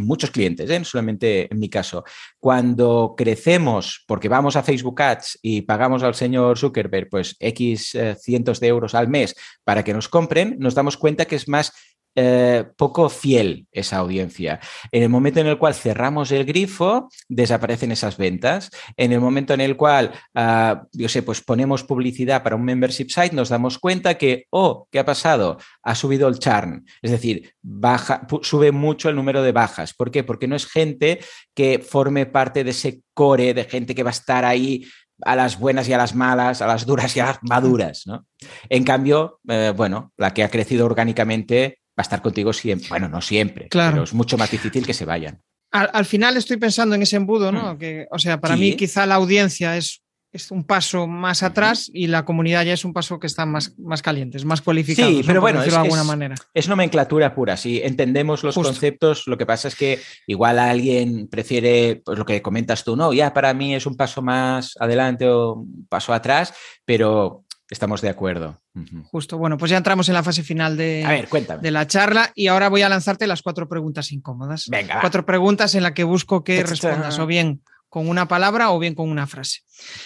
[0.00, 0.84] muchos clientes, ¿eh?
[0.84, 2.04] solamente en mi caso,
[2.38, 8.14] cuando crecemos porque vamos a Facebook Ads y pagamos al señor Zuckerberg pues X eh,
[8.20, 9.34] cientos de euros al mes
[9.64, 11.72] para que nos compren, nos damos cuenta que es más
[12.16, 14.60] eh, poco fiel esa audiencia.
[14.92, 18.70] En el momento en el cual cerramos el grifo, desaparecen esas ventas.
[18.96, 23.08] En el momento en el cual, ah, yo sé, pues ponemos publicidad para un membership
[23.08, 25.58] site, nos damos cuenta que, oh, ¿qué ha pasado?
[25.82, 29.94] Ha subido el churn, es decir, baja, sube mucho el número de bajas.
[29.94, 30.22] ¿Por qué?
[30.24, 31.20] Porque no es gente
[31.54, 34.86] que forme parte de ese core de gente que va a estar ahí
[35.22, 38.26] a las buenas y a las malas, a las duras y a las maduras, ¿no?
[38.68, 42.88] En cambio, eh, bueno, la que ha crecido orgánicamente va a estar contigo siempre.
[42.88, 43.92] Bueno, no siempre, claro.
[43.92, 45.40] pero es mucho más difícil que se vayan.
[45.70, 47.74] Al, final estoy pensando en ese embudo, ¿no?
[47.74, 47.78] Mm.
[47.78, 52.06] Que, o sea, para mí quizá la audiencia es, es un paso más atrás y
[52.06, 55.10] la comunidad ya es un paso que está más, más caliente, es más cualificado.
[55.10, 56.36] Sí, pero bueno, es, de alguna manera.
[56.54, 57.56] es nomenclatura pura.
[57.56, 62.40] Si entendemos los conceptos, lo que pasa es que igual alguien prefiere pues, lo que
[62.40, 66.54] comentas tú, no, ya para mí es un paso más adelante o un paso atrás,
[66.84, 68.60] pero Estamos de acuerdo.
[69.04, 71.26] Justo, bueno, pues ya entramos en la fase final de,
[71.60, 74.66] de la charla y ahora voy a lanzarte las cuatro preguntas incómodas.
[74.68, 75.00] Venga.
[75.00, 78.96] Cuatro preguntas en las que busco que respondas o bien con una palabra o bien
[78.96, 79.60] con una frase.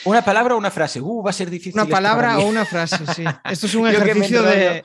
[0.04, 1.00] Una palabra o una frase.
[1.00, 1.80] Uh, va a ser difícil.
[1.80, 3.24] Una palabra o una frase, sí.
[3.50, 4.84] Esto es un ejercicio de,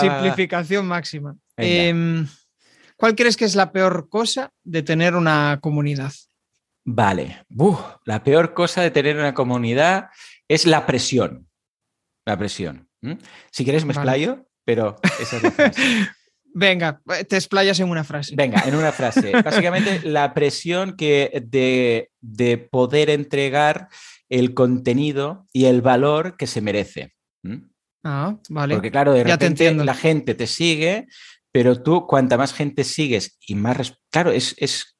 [0.00, 1.34] simplificación máxima.
[1.56, 2.28] Em,
[2.96, 6.12] ¿Cuál crees que es la peor cosa de tener una comunidad?
[6.84, 7.44] Vale.
[8.04, 10.10] la peor cosa de tener una comunidad
[10.46, 11.48] es la presión
[12.28, 12.87] la presión.
[13.50, 15.82] Si quieres me explayo, pero esa es la frase.
[16.54, 18.34] Venga, te explayas en una frase.
[18.36, 19.32] Venga, en una frase.
[19.44, 23.88] Básicamente la presión que de, poder entregar
[24.28, 27.14] el contenido y el valor que se merece.
[28.04, 28.74] Ah, vale.
[28.74, 31.06] Porque claro, de repente la gente te sigue,
[31.52, 33.98] pero tú cuanta más gente sigues y más...
[34.10, 34.98] Claro, es, es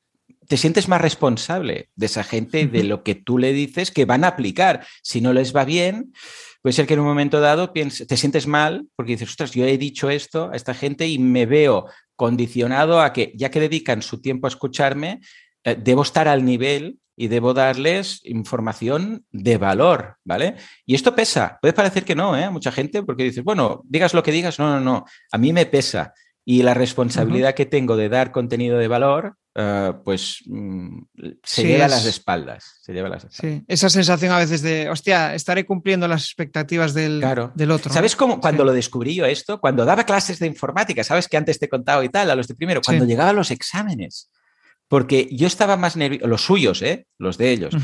[0.48, 4.06] te sientes más responsable de esa gente y de lo que tú le dices que
[4.06, 4.86] van a aplicar.
[5.02, 6.12] Si no les va bien,
[6.62, 9.78] Puede ser que en un momento dado te sientes mal porque dices, ostras, yo he
[9.78, 11.86] dicho esto a esta gente y me veo
[12.16, 15.20] condicionado a que, ya que dedican su tiempo a escucharme,
[15.64, 20.56] eh, debo estar al nivel y debo darles información de valor, ¿vale?
[20.86, 21.58] Y esto pesa.
[21.60, 22.48] Puede parecer que no, ¿eh?
[22.48, 25.66] Mucha gente, porque dices, bueno, digas lo que digas, no, no, no, a mí me
[25.66, 26.12] pesa.
[26.50, 31.00] Y la responsabilidad que tengo de dar contenido de valor eh, pues mm,
[31.42, 32.78] se lleva las espaldas.
[32.80, 37.22] Se lleva las Sí, esa sensación a veces de, hostia, estaré cumpliendo las expectativas del,
[37.54, 37.92] del otro.
[37.92, 39.60] ¿Sabes cómo cuando lo descubrí yo esto?
[39.60, 42.48] Cuando daba clases de informática, ¿sabes que antes te he contado y tal, a los
[42.48, 42.80] de primero?
[42.82, 44.30] Cuando llegaban los exámenes.
[44.88, 47.06] Porque yo estaba más nervioso, los suyos, ¿eh?
[47.18, 47.74] los de ellos.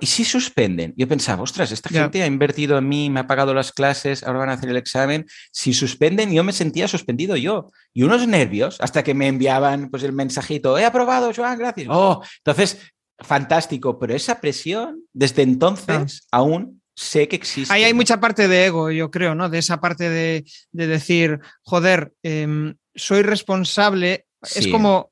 [0.00, 0.92] ¿Y si suspenden?
[0.96, 4.40] Yo pensaba, ostras, esta gente ha invertido en mí, me ha pagado las clases, ahora
[4.40, 5.26] van a hacer el examen.
[5.52, 7.70] Si suspenden, yo me sentía suspendido yo.
[7.94, 11.88] Y unos nervios, hasta que me enviaban pues, el mensajito, he aprobado, Joan, gracias.
[11.90, 12.78] Oh, entonces,
[13.18, 13.98] fantástico.
[13.98, 17.72] Pero esa presión, desde entonces, aún sé que existe.
[17.72, 19.48] Ahí hay mucha parte de ego, yo creo, ¿no?
[19.48, 24.26] De esa parte de, decir, joder, em, soy responsable.
[24.54, 25.10] Es como,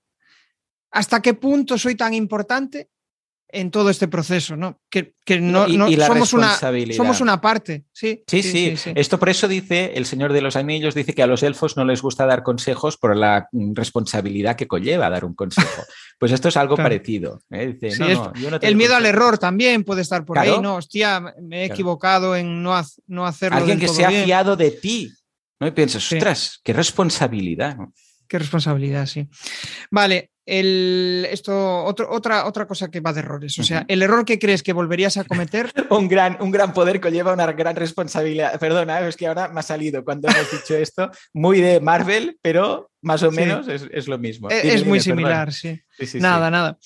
[0.90, 2.90] ¿hasta qué punto soy tan importante
[3.50, 4.80] en todo este proceso, ¿no?
[4.90, 5.66] Que, no,
[6.06, 6.54] somos, una,
[6.94, 8.22] somos una parte, ¿sí?
[8.26, 11.42] Sí, sí Esto por eso dice el Señor de los Anillos, dice que a los
[11.42, 15.82] elfos no les gusta dar consejos por la responsabilidad que conlleva dar un consejo.
[16.18, 17.40] Pues esto es algo parecido.
[17.48, 17.78] ¿eh?
[18.62, 20.74] el miedo al error también puede estar por ahí, ¿no?
[20.74, 22.74] Hostia, me he equivocado en no,
[23.06, 23.58] no hacerlo.
[23.58, 25.12] Alguien que se ha fiado de ti,
[25.60, 25.68] ¿no?
[25.68, 27.76] Y piensas, ostras, qué responsabilidad.
[28.26, 29.28] Qué responsabilidad, sí.
[29.92, 33.58] Vale, el, esto, otra, otra cosa que va de errores.
[33.58, 35.70] O sea, el error que crees que volverías a cometer.
[35.90, 38.58] un, gran, un gran poder conlleva una gran responsabilidad.
[38.58, 42.90] Perdona, es que ahora me ha salido cuando hemos dicho esto, muy de Marvel, pero
[43.02, 44.50] más o menos es, lo mismo.
[44.50, 45.78] E, es, muy similar, sí.
[46.14, 46.78] Nada, nada.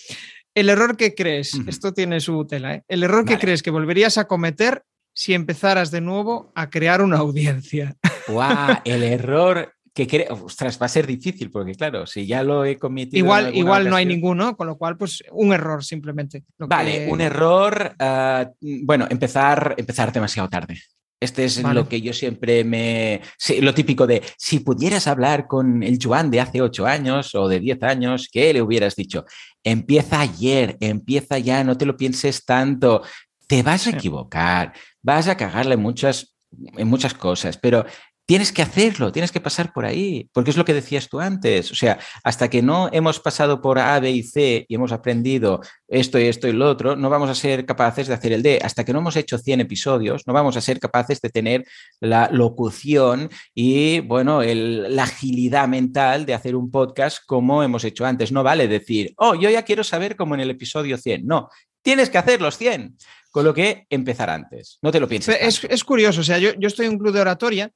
[0.55, 2.85] El error que crees, esto tiene su tela, ¿eh?
[2.89, 4.83] el error que crees que volverías a cometer
[5.15, 7.95] si empezaras de nuevo a crear una audiencia.
[8.27, 8.79] ¡Guau!
[8.85, 13.19] El error que ostras, va a ser difícil, porque claro, si ya lo he cometido.
[13.19, 16.45] Igual, igual no hay ninguno, con lo cual, pues un error simplemente.
[16.59, 17.95] Vale, un error.
[17.99, 20.81] Ah, bueno, empezar, empezar demasiado tarde.
[21.23, 23.21] Este es lo que yo siempre me.
[23.61, 27.61] lo típico de si pudieras hablar con el Joan de hace ocho años o de
[27.61, 29.25] diez años, ¿qué le hubieras dicho?
[29.63, 33.03] Empieza ayer, empieza ya, no te lo pienses tanto.
[33.47, 36.35] Te vas a equivocar, vas a cagarle muchas,
[36.77, 37.85] en muchas cosas, pero
[38.25, 41.73] Tienes que hacerlo, tienes que pasar por ahí, porque es lo que decías tú antes.
[41.73, 45.61] O sea, hasta que no hemos pasado por A, B y C y hemos aprendido
[45.89, 48.61] esto y esto y lo otro, no vamos a ser capaces de hacer el D.
[48.63, 51.65] Hasta que no hemos hecho 100 episodios, no vamos a ser capaces de tener
[52.01, 58.31] la locución y, bueno, la agilidad mental de hacer un podcast como hemos hecho antes.
[58.31, 61.27] No vale decir, oh, yo ya quiero saber como en el episodio 100.
[61.27, 61.49] No,
[61.83, 62.97] tienes que hacer los 100.
[63.33, 64.79] Con lo que empezar antes.
[64.83, 65.65] No te lo pienses.
[65.67, 67.73] Es, curioso, o sea, yo, yo, estoy en un club de oratoria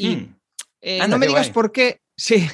[0.00, 0.36] y mm.
[0.80, 2.46] eh, no me digas por qué Sí,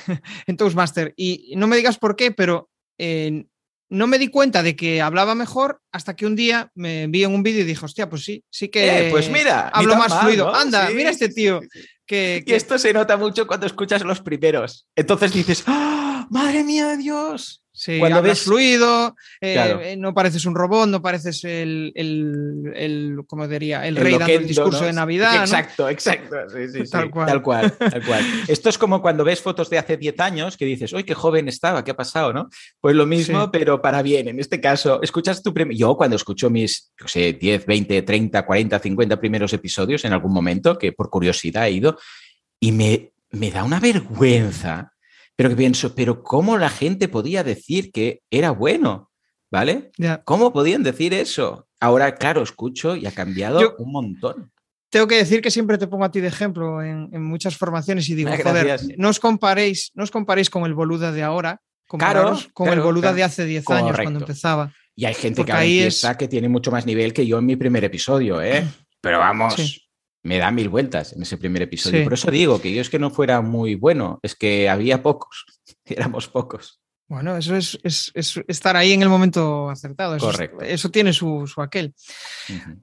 [0.47, 1.13] en Toastmaster.
[1.17, 3.47] Y no me digas por qué, pero eh,
[3.89, 7.43] no me di cuenta de que hablaba mejor hasta que un día me envié un
[7.43, 9.09] vídeo y dije, hostia, pues sí, sí que.
[9.09, 10.55] Eh, pues mira, hablo más fluido.
[10.55, 11.61] Anda, mira este tío.
[12.07, 14.87] Que, Y esto se nota mucho cuando escuchas los primeros.
[14.95, 16.06] Entonces dices, ¡Ah!
[16.31, 17.63] ¡Madre mía de Dios!
[17.79, 19.83] Sí, Cuando ves- fluido, eh, Claro.
[19.83, 23.87] eh, no pareces un robot, no pareces el, el, el ¿cómo diría?
[23.87, 24.87] El, El rey dando el discurso ¿no?
[24.87, 25.35] de Navidad.
[25.35, 25.41] ¿no?
[25.43, 26.37] Exacto, exacto.
[26.49, 26.91] Sí, sí, sí.
[26.91, 27.27] Tal cual.
[27.27, 28.25] Tal cual, tal cual.
[28.49, 31.49] Esto es como cuando ves fotos de hace 10 años que dices, ¡uy, qué joven
[31.49, 31.85] estaba!
[31.85, 32.33] ¿Qué ha pasado?
[32.33, 32.49] ¿no?
[32.81, 34.29] Pues lo mismo, pero para bien.
[34.29, 35.77] En este caso, escuchas tu primer.
[35.77, 40.33] Yo, cuando escucho mis, no sé, 10, 20, 30, 40, 50 primeros episodios en algún
[40.33, 41.99] momento, que por curiosidad he ido,
[42.59, 44.95] y me, me da una vergüenza,
[45.37, 49.11] pero que pienso, ¿pero cómo la gente podía decir que era bueno?
[49.51, 49.91] ¿Vale?
[50.25, 51.69] ¿Cómo podían decir eso?
[51.79, 54.51] Ahora, claro, escucho y ha cambiado Yo- un montón.
[54.91, 58.09] Tengo que decir que siempre te pongo a ti de ejemplo en, en muchas formaciones
[58.09, 62.37] y digo, joder, no os comparéis, no os comparéis con el boluda de ahora, Claro,
[62.53, 63.17] con el boluda claro.
[63.17, 64.73] de hace 10 años cuando empezaba.
[64.97, 67.47] Y hay gente Porque que ahí empieza que tiene mucho más nivel que yo en
[67.47, 68.65] mi primer episodio, ¿eh?
[69.01, 69.83] Pero vamos, Sí.
[70.27, 72.01] Me da mil vueltas en ese primer episodio.
[72.01, 72.05] Sí.
[72.05, 75.47] Por eso digo que yo es que no fuera muy bueno, es que había pocos,
[75.85, 76.81] éramos pocos.
[77.09, 80.17] Bueno, eso es, es- es estar ahí en el momento acertado.
[80.17, 80.61] Eso, es- Correcto.
[80.63, 81.95] eso tiene su, su aquel.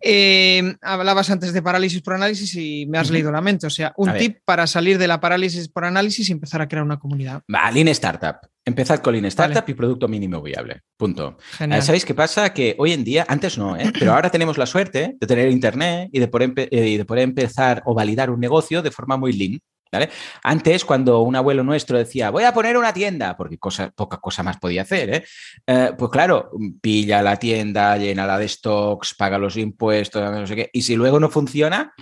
[0.01, 3.67] Eh, hablabas antes de parálisis por análisis y me has leído la mente.
[3.67, 4.21] O sea, un A ver.
[4.21, 7.41] tip para salir de la parálisis por análisis y empezar a crear una comunidad.
[7.53, 8.37] Va, Lean Startup.
[8.65, 9.71] Empezad con Lean Startup Vale.
[9.71, 10.81] y producto mínimo viable.
[10.95, 11.37] Punto.
[11.57, 11.79] Genial.
[11.79, 12.53] Eh, ¿Sabéis qué pasa?
[12.53, 13.91] Que hoy en día, antes no, ¿eh?
[13.99, 17.23] pero ahora tenemos la suerte de tener internet y de poder, eh, y de poder
[17.23, 19.59] empezar o validar un negocio de forma muy lean.
[19.93, 20.09] ¿Vale?
[20.41, 24.43] Antes, cuando un abuelo nuestro decía, voy a poner una tienda, porque cosa, poca cosa
[24.43, 25.25] más podía hacer, ¿eh?
[25.65, 30.69] Eh, pues claro, pilla la tienda, llénala de stocks, paga los impuestos, no sé qué,
[30.73, 31.93] y si luego no funciona,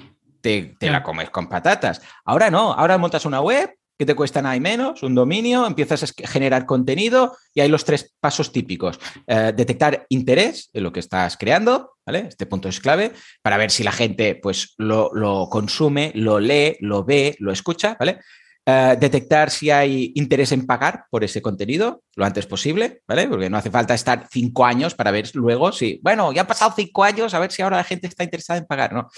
[0.41, 2.01] te, te la comes con patatas.
[2.25, 6.27] Ahora no, ahora montas una web que te cuesta nada menos, un dominio, empiezas a
[6.27, 8.99] generar contenido y hay los tres pasos típicos.
[9.27, 12.25] Eh, detectar interés en lo que estás creando, ¿vale?
[12.27, 13.11] Este punto es clave
[13.43, 15.11] para ver si la gente pues lo,
[15.51, 18.21] consume, lo lee, lo ve, lo escucha, ¿vale?
[18.65, 23.27] Eh, detectar si hay interés en pagar por ese contenido lo antes posible, ¿vale?
[23.27, 26.73] Porque no hace falta estar cinco años para ver luego si, bueno, ya han pasado
[26.75, 29.09] cinco años, a ver si ahora la gente está interesada en pagar, ¿no?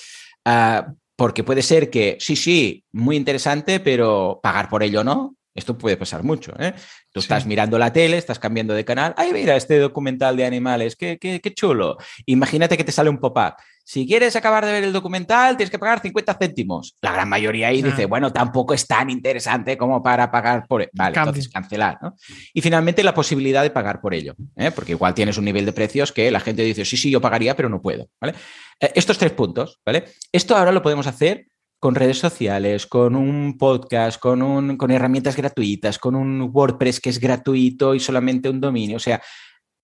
[0.44, 5.36] Ah, porque puede ser que, sí, sí, muy interesante, pero pagar por ello no.
[5.56, 6.52] Esto puede pasar mucho.
[6.60, 6.74] ¿eh?
[7.12, 7.26] Tú Sí.
[7.26, 9.14] estás mirando la tele, estás cambiando de canal.
[9.18, 11.98] Ay, mira, este documental de animales, qué, qué, qué chulo.
[12.26, 13.54] Imagínate que te sale un pop-up.
[13.86, 16.96] Si quieres acabar de ver el documental, tienes que pagar 50 céntimos.
[17.02, 20.90] La gran mayoría ahí dice, bueno, tampoco es tan interesante como para pagar por...
[20.94, 21.32] Vale, Cambio.
[21.32, 21.98] entonces cancelar.
[22.02, 22.16] ¿no?
[22.54, 24.36] Y finalmente la posibilidad de pagar por ello.
[24.56, 24.72] ¿eh?
[24.72, 27.56] Porque igual tienes un nivel de precios que la gente dice, sí, sí, yo pagaría,
[27.56, 28.08] pero no puedo.
[28.22, 28.36] ¿vale?
[28.80, 30.06] Eh, estos tres puntos, ¿vale?
[30.32, 31.48] Esto ahora lo podemos hacer
[31.80, 37.10] con redes sociales, con un podcast, con, un, con herramientas gratuitas, con un WordPress que
[37.10, 38.96] es gratuito y solamente un dominio.
[38.96, 39.22] O sea,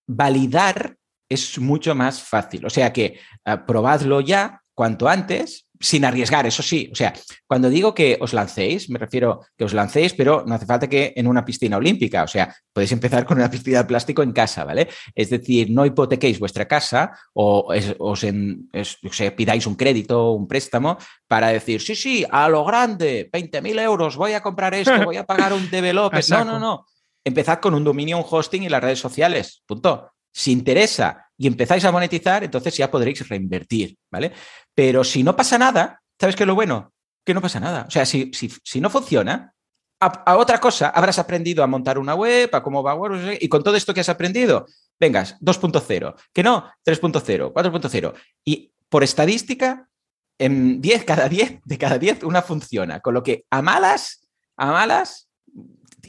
[0.07, 0.95] validar
[1.29, 2.65] es mucho más fácil.
[2.65, 6.89] O sea que eh, probadlo ya cuanto antes, sin arriesgar, eso sí.
[6.91, 7.13] O sea,
[7.47, 11.13] cuando digo que os lancéis, me refiero que os lancéis, pero no hace falta que
[11.15, 12.23] en una piscina olímpica.
[12.23, 14.89] O sea, podéis empezar con una piscina de plástico en casa, ¿vale?
[15.15, 19.75] Es decir, no hipotequéis vuestra casa o es- os, en- es- o sea, pidáis un
[19.75, 24.41] crédito o un préstamo para decir, sí, sí, a lo grande, 20.000 euros, voy a
[24.41, 26.19] comprar esto, voy a pagar un developer.
[26.45, 26.85] No, no, no.
[27.23, 29.61] Empezad con un dominio, un hosting y las redes sociales.
[29.65, 30.11] Punto.
[30.39, 34.31] Si interesa y empezáis a monetizar, entonces ya podréis reinvertir, ¿vale?
[34.73, 36.93] Pero si no pasa nada, ¿sabes qué es lo bueno?
[37.25, 37.83] Que no pasa nada.
[37.85, 39.53] O sea, si, si, si no funciona,
[39.99, 43.49] a, a otra cosa habrás aprendido a montar una web, a cómo va web, y
[43.49, 44.65] con todo esto que has aprendido,
[44.97, 48.13] vengas, 2.0, que no, 3.0, 4.0.
[48.45, 49.89] Y por estadística,
[50.37, 53.01] en 10, cada 10, de cada 10, una funciona.
[53.01, 54.25] Con lo que a malas,
[54.55, 55.27] a malas,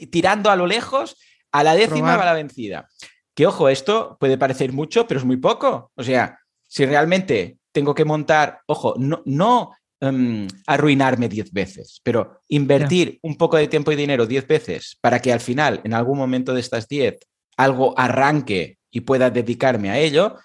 [0.09, 1.17] tirando a lo lejos,
[1.51, 2.19] a la décima Probar.
[2.19, 2.87] va la vencida.
[3.35, 5.91] Que ojo, esto puede parecer mucho, pero es muy poco.
[5.95, 9.71] O sea, si realmente tengo que montar, ojo, no, no
[10.01, 15.19] em, arruinarme 10 veces, pero invertir un poco de tiempo y dinero 10 veces para
[15.19, 17.19] que al final, en algún momento de estas 10,
[17.57, 20.35] algo arranque y pueda dedicarme a ello,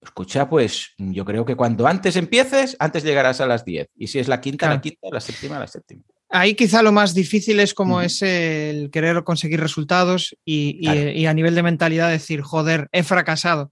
[0.00, 3.88] escucha, pues yo creo que cuanto antes empieces, antes llegarás a las 10.
[3.96, 4.74] Y si es la quinta, Claro.
[4.74, 6.02] la quinta, la séptima, la séptima.
[6.28, 11.10] Ahí quizá lo más difícil es como es el querer conseguir resultados y, y- Claro.
[11.10, 13.70] y a nivel de mentalidad decir, joder, he fracasado.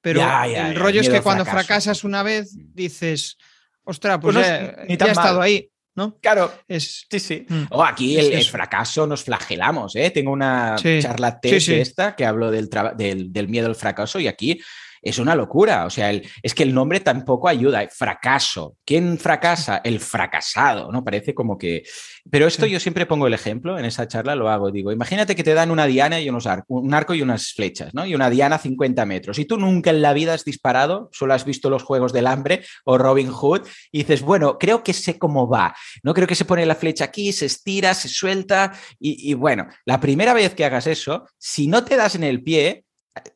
[0.00, 1.66] Pero Ya, ya, el ya, rollo es que cuando fracaso.
[1.66, 2.60] fracasas una vez, Mm.
[2.74, 3.36] dices,
[3.82, 6.16] ostras, pues, Pues no ya, tan he estado ahí, ¿no?
[6.20, 7.44] Claro, Es, Sí, sí.
[7.48, 7.64] Mm.
[7.70, 10.10] O aquí el, fracaso nos flagelamos, ¿eh?
[10.10, 11.74] Tengo una Sí, charla TED sí.
[11.74, 14.60] esta que hablo del, del, del miedo al fracaso y aquí
[15.08, 15.86] es una locura.
[15.86, 17.86] O sea, es que el nombre tampoco ayuda.
[17.90, 18.76] Fracaso.
[18.84, 19.80] ¿Quién fracasa?
[19.84, 21.04] El fracasado, ¿no?
[21.04, 21.84] Parece como que...
[22.28, 25.44] Pero esto yo siempre pongo el ejemplo, en esa charla lo hago, digo, imagínate que
[25.44, 28.04] te dan una diana y unos arcos, un arco y unas flechas, ¿no?
[28.04, 29.38] Y una diana a 50 metros.
[29.38, 32.64] Y tú nunca en la vida has disparado, solo has visto los Juegos del Hambre
[32.84, 36.14] o Robin Hood, y dices, bueno, creo que sé cómo va, ¿no?
[36.14, 40.00] Creo que se pone la flecha aquí, se estira, se suelta, y, y bueno, la
[40.00, 42.85] primera vez que hagas eso, si no te das en el pie,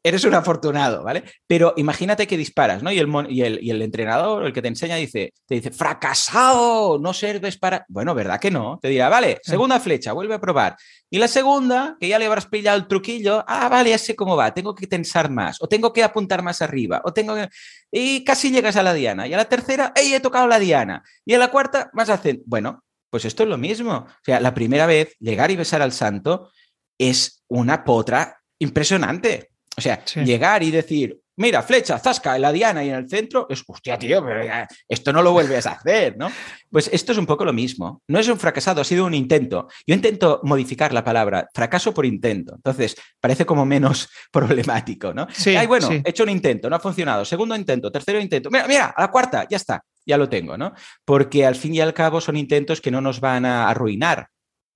[0.02, 1.24] eres un afortunado, ¿vale?
[1.46, 2.92] Pero imagínate que disparas, ¿no?
[2.92, 6.98] Y el, y el, y el entrenador, el que te enseña, dice, te dice, fracasado,
[6.98, 7.84] no sirves para...
[7.88, 8.78] Bueno, ¿verdad que no?
[8.80, 10.76] Te dirá, vale, segunda flecha, vuelve a probar.
[11.08, 14.36] Y la segunda, que ya le habrás pillado el truquillo, ah, vale, ya sé cómo
[14.36, 17.48] va, tengo que tensar más, o tengo que apuntar más arriba, o tengo que...
[17.90, 19.26] Y casi llegas a la diana.
[19.26, 21.02] Y a la tercera, ¡ey, he tocado la diana!
[21.24, 22.42] Y a la cuarta, más hacen...
[22.46, 24.06] Bueno, pues esto es lo mismo.
[24.08, 26.50] O sea, la primera vez, llegar y besar al santo
[26.98, 29.49] es una potra impresionante.
[29.80, 33.46] O sea, llegar y decir, mira, flecha, zasca en la diana y en el centro,
[33.48, 34.42] es, hostia, tío, pero
[34.86, 36.30] esto no lo vuelves a hacer, ¿no?
[36.70, 38.02] Pues esto es un poco lo mismo.
[38.08, 39.66] No es un fracasado, ha sido un intento.
[39.86, 42.56] Yo intento modificar la palabra fracaso por intento.
[42.56, 45.26] Entonces, parece como menos problemático, ¿no?
[45.32, 47.24] Sí, Ay, bueno, he hecho un intento, no ha funcionado.
[47.24, 48.50] Segundo intento, tercero intento.
[48.50, 50.74] Mira, mira, a la cuarta, ya está, ya lo tengo, ¿no?
[51.06, 54.28] Porque al fin y al cabo son intentos que no nos van a arruinar.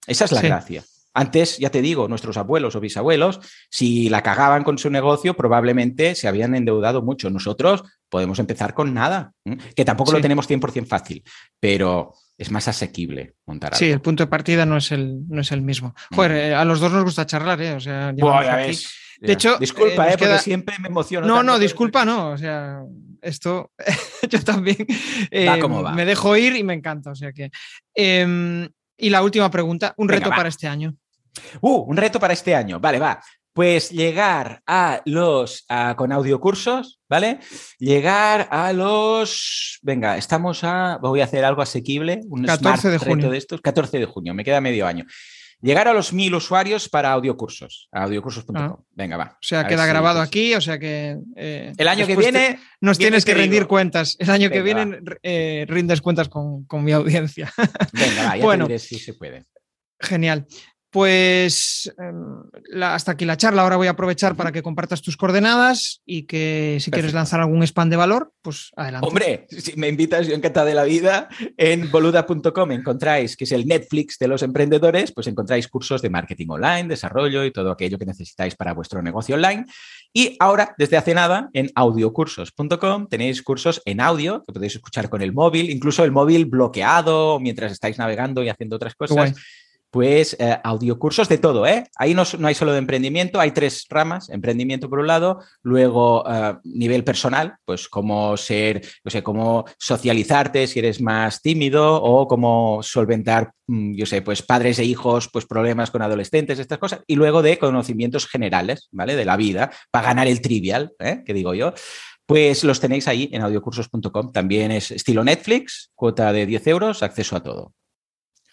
[0.06, 0.82] Esa es la gracia.
[1.14, 3.38] Antes, ya te digo, nuestros abuelos o bisabuelos,
[3.70, 7.30] si la cagaban con su negocio, probablemente se habían endeudado mucho.
[7.30, 9.32] Nosotros podemos empezar con nada,
[9.76, 11.22] que tampoco lo tenemos 100% fácil,
[11.60, 13.78] pero es más asequible montar algo.
[13.78, 15.94] Sí, el punto de partida no es el, no es el mismo.
[16.14, 17.74] Joder, eh, a los dos nos gusta charlar, ¿eh?
[17.74, 21.26] O sea, De hecho, disculpa, eh, porque siempre me emociono.
[21.26, 22.30] No, no, disculpa, no.
[22.30, 22.82] O sea,
[23.22, 23.70] esto
[24.28, 24.84] yo también
[25.30, 25.60] eh,
[25.94, 27.12] me dejo ir y me encanta.
[27.12, 27.50] O sea que.
[27.94, 30.96] Em, y la última pregunta, un reto para este año.
[31.60, 32.80] Uh, un reto para este año.
[32.80, 33.20] Vale, va.
[33.52, 35.64] Pues llegar a los
[35.96, 37.38] con audiocursos, ¿vale?
[37.78, 39.78] Llegar a los.
[39.82, 40.98] Venga, estamos a.
[41.00, 42.20] Voy a hacer algo asequible.
[42.28, 43.30] Un 14 de junio.
[43.30, 43.60] de estos.
[43.60, 45.04] 14 de junio, me queda medio año.
[45.64, 48.56] Llegar a los mil usuarios para audiocursos, a audiocursos.com.
[48.56, 48.76] Ah.
[48.90, 49.38] Venga, va.
[49.40, 51.16] O sea, queda grabado aquí, o sea que.
[51.36, 52.58] Eh, el año que viene.
[52.82, 54.16] nos tienes que rendir cuentas.
[54.18, 57.50] El año que viene eh, rindes cuentas con, mi audiencia.
[57.92, 59.46] Venga, va, ya bueno, te si se puede.
[60.00, 60.46] Genial.
[60.94, 63.62] Pues em, hasta aquí la charla.
[63.62, 67.64] Ahora voy a aprovechar para que compartas tus coordenadas y que si quieres lanzar algún
[67.64, 69.08] spam de valor, pues adelante.
[69.08, 71.28] Hombre, si me invitas, yo encantada de la vida.
[71.56, 76.46] En boluda.com encontráis, que es el Netflix de los emprendedores, pues encontráis cursos de marketing
[76.50, 79.66] online, desarrollo y todo aquello que necesitáis para vuestro negocio online.
[80.12, 85.22] Y ahora, desde hace nada, en audiocursos.com tenéis cursos en audio que podéis escuchar con
[85.22, 89.34] el móvil, incluso el móvil bloqueado mientras estáis navegando y haciendo otras cosas
[89.94, 91.84] pues eh, audiocursos de todo, ¿eh?
[91.94, 96.56] Ahí no, hay solo de emprendimiento, hay tres ramas, emprendimiento por un lado, luego eh,
[96.64, 102.82] nivel personal, pues cómo ser, no sé, cómo socializarte si eres más tímido o cómo
[102.82, 107.14] solventar, mm, yo sé, pues padres e hijos, pues problemas con adolescentes, estas cosas, y
[107.14, 109.14] luego de conocimientos generales, ¿vale?
[109.14, 111.22] De la vida, para ganar el trivial, ¿eh?
[111.24, 111.72] Que digo yo.
[112.26, 114.32] Pues los tenéis ahí en audiocursos.com.
[114.32, 117.72] También es estilo Netflix, cuota de 10 euros, acceso a todo.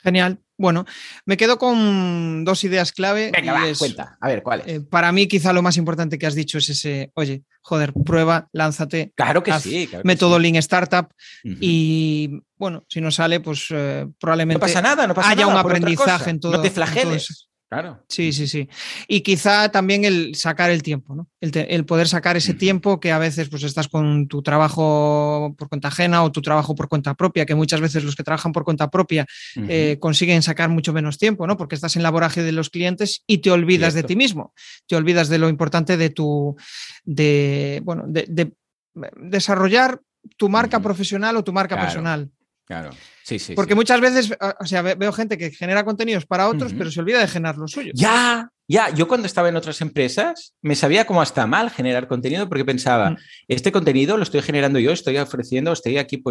[0.03, 0.39] Genial.
[0.61, 0.85] Bueno,
[1.25, 3.31] me quedo con dos ideas clave.
[3.33, 4.17] Venga, va, cuenta.
[4.21, 4.67] A ver, ¿cuáles?
[4.67, 8.47] Eh, para mí, quizá lo más importante que has dicho es ese, oye, joder, prueba,
[8.53, 9.11] lánzate.
[9.15, 9.89] Claro que sí.
[10.03, 11.09] método Lean Startup.
[11.43, 15.57] Y bueno, si no sale, pues eh, probablemente no pasa nada, no pasa haya un
[15.57, 16.51] aprendizaje en todo.
[16.51, 17.49] No te flageles.
[17.71, 18.03] Claro.
[18.09, 18.67] Sí, sí, sí.
[19.07, 21.29] Y quizá también el sacar el tiempo, ¿no?
[21.39, 25.87] El, poder sacar ese tiempo que a veces pues estás con tu trabajo por cuenta
[25.87, 28.89] ajena o tu trabajo por cuenta propia, que muchas veces los que trabajan por cuenta
[28.89, 29.25] propia
[29.69, 31.55] eh, consiguen sacar mucho menos tiempo, ¿no?
[31.55, 34.53] Porque estás en la voraje de los clientes y te olvidas de ti mismo.
[34.85, 36.57] Te olvidas de lo importante de tu,
[37.05, 38.51] de, bueno, de,
[39.15, 40.01] desarrollar
[40.35, 42.29] tu marca profesional o tu marca personal.
[42.71, 42.91] Claro.
[43.23, 43.53] Sí, sí.
[43.53, 47.19] Porque muchas veces, o sea, veo gente que genera contenidos para otros, pero se olvida
[47.19, 47.93] de generar los suyos.
[47.95, 48.89] Ya, ya.
[48.93, 53.11] Yo cuando estaba en otras empresas me sabía cómo hasta mal generar contenido porque pensaba,
[53.11, 53.17] mm.
[53.47, 56.23] este contenido lo estoy generando yo, estoy ofreciendo, estoy aquí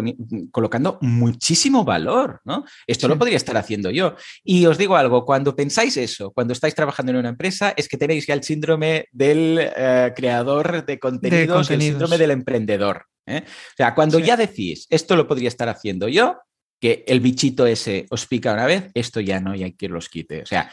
[0.51, 2.65] colocando muchísimo valor, ¿no?
[2.87, 4.15] Esto lo podría estar haciendo yo.
[4.43, 7.97] Y os digo algo, cuando pensáis eso, cuando estáis trabajando en una empresa, es que
[7.97, 13.05] tenéis ya el síndrome del eh, creador de contenidos, el síndrome del emprendedor.
[13.25, 13.43] ¿eh?
[13.45, 16.39] O sea, cuando ya decís, esto lo podría estar haciendo yo,
[16.79, 20.41] que el bichito ese os pica una vez, esto ya no hay quien los quite.
[20.41, 20.71] O sea,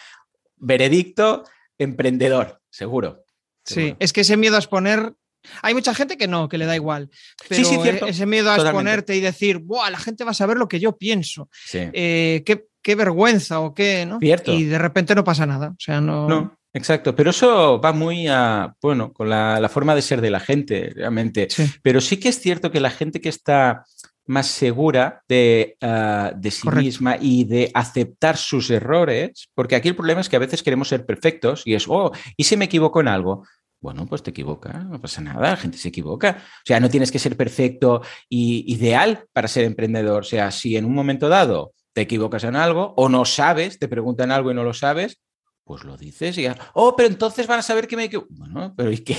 [0.57, 1.45] veredicto,
[1.79, 3.25] emprendedor, seguro.
[3.65, 5.15] Sí, es que ese miedo a exponer.
[5.63, 7.11] Hay mucha gente que no, que le da igual.
[7.49, 7.63] Pero
[8.07, 9.89] ese miedo a exponerte y decir, ¡buah!
[9.91, 11.49] La gente va a saber lo que yo pienso.
[11.73, 14.19] Eh, que qué vergüenza o qué, ¿no?
[14.19, 14.53] Cierto.
[14.53, 15.69] Y de repente no pasa nada.
[15.69, 16.29] O sea, no.
[16.29, 17.15] No, exacto.
[17.15, 20.93] Pero eso va muy a, bueno, con la, la forma de ser de la gente,
[20.95, 21.49] realmente.
[21.51, 21.71] Sí.
[21.83, 23.85] Pero sí que es cierto que la gente que está
[24.29, 26.85] más segura de, uh, de sí Correcto.
[26.85, 30.89] misma y de aceptar sus errores, porque aquí el problema es que a veces queremos
[30.89, 33.45] ser perfectos y es, oh, ¿y si me equivoco en algo?
[33.81, 36.43] Bueno, pues te equivocas, no pasa nada, la gente se equivoca.
[36.43, 40.23] O sea, no tienes que ser perfecto y ideal para ser emprendedor.
[40.23, 43.89] O sea, si en un momento dado te equivocas en algo o no sabes, te
[43.89, 45.21] preguntan algo y no lo sabes,
[45.65, 48.29] pues lo dices y ya, oh, pero entonces van a saber que me equivoco.
[48.31, 49.17] Bueno, pero ¿y qué?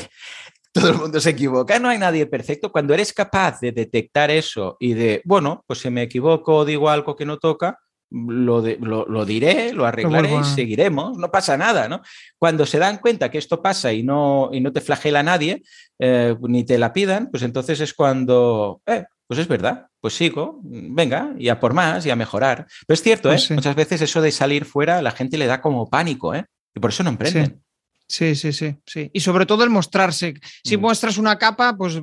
[0.71, 2.71] Todo el mundo se equivoca, no hay nadie perfecto.
[2.71, 7.15] Cuando eres capaz de detectar eso y de, bueno, pues si me equivoco, digo algo
[7.15, 7.79] que no toca,
[8.11, 12.01] lo, de, lo, lo, diré, lo arreglaré y seguiremos, no pasa nada, ¿no?
[12.37, 15.61] Cuando se dan cuenta que esto pasa y no, y no te flagela nadie,
[15.99, 20.59] eh, ni te la pidan, pues entonces es cuando, eh, pues es verdad, pues sigo,
[20.63, 22.65] venga, y a por más y a mejorar.
[22.87, 23.47] Pero es cierto, pues ¿eh?
[23.49, 23.53] Sí.
[23.53, 26.45] Muchas veces eso de salir fuera a la gente le da como pánico, ¿eh?
[26.75, 27.45] Y por eso no emprenden.
[27.45, 27.68] Sí.
[28.09, 29.11] Sí, sí, sí, sí.
[29.13, 30.33] Y sobre todo el mostrarse.
[30.63, 30.81] Si mm.
[30.81, 32.01] muestras una capa, pues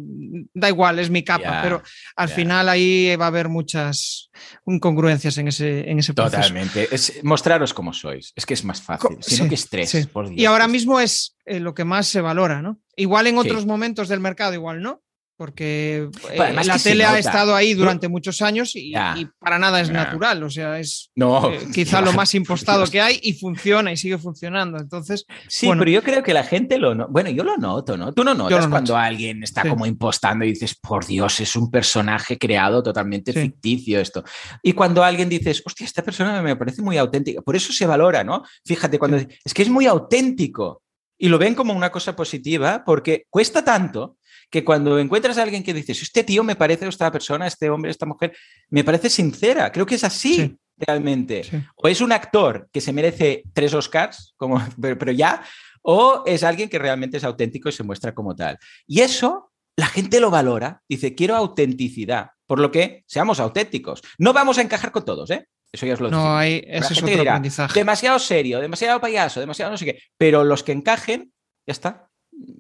[0.55, 1.83] da igual, es mi capa, yeah, pero
[2.15, 2.37] al yeah.
[2.37, 4.31] final ahí va a haber muchas
[4.67, 6.37] incongruencias en ese, en ese proceso.
[6.37, 6.95] Totalmente.
[6.95, 8.33] Es mostraros como sois.
[8.37, 9.19] Es que es más fácil.
[9.21, 9.91] Si no, que estrés.
[9.91, 10.05] Sí.
[10.07, 12.81] Por Dios, y ahora mismo es eh, lo que más se valora, ¿no?
[12.95, 15.03] Igual en otros momentos del mercado, igual no.
[15.37, 18.95] Porque eh, la tele ha estado ahí durante muchos años y,
[19.39, 20.43] para nada es natural.
[20.43, 24.17] O sea, es no, eh, quizá lo más impostado que hay y funciona y sigue
[24.17, 24.79] funcionando.
[24.79, 25.81] Entonces, sí, bueno.
[25.81, 27.07] pero yo creo que la gente lo no...
[27.09, 28.15] Bueno, yo lo noto, ¿no?
[28.15, 29.05] Tú no notas lo cuando noto.
[29.05, 29.69] alguien está Sí.
[29.69, 33.41] como impostando y dices, por Dios, es un personaje creado totalmente Sí.
[33.41, 34.25] ficticio esto.
[34.63, 37.43] Y cuando alguien dices, hostia, esta persona me parece muy auténtica.
[37.43, 38.43] Por eso se valora, ¿no?
[38.65, 40.83] Fíjate, cuando es que es muy auténtico
[41.19, 44.17] y lo ven como una cosa positiva porque cuesta tanto
[44.51, 47.91] que cuando encuentras a alguien que dices, este tío me parece, esta persona, este hombre,
[47.91, 48.37] esta mujer,
[48.71, 50.59] me parece sincera, creo que es así Sí.
[50.79, 51.45] realmente.
[51.45, 51.57] Sí.
[51.77, 55.43] O es un actor que se merece tres Oscars, como, pero, pero ya,
[55.83, 58.59] o es alguien que realmente es auténtico y se muestra como tal.
[58.87, 64.01] Y eso la gente lo valora, dice, quiero autenticidad, por lo que seamos auténticos.
[64.19, 65.47] No vamos a encajar con todos, ¿eh?
[65.73, 66.37] Eso ya os lo No, digo.
[66.37, 67.79] hay, La ese es otro dirá, aprendizaje.
[67.79, 69.99] demasiado serio, demasiado payaso, demasiado no sé qué.
[70.17, 71.33] Pero los que encajen,
[71.67, 72.09] ya está.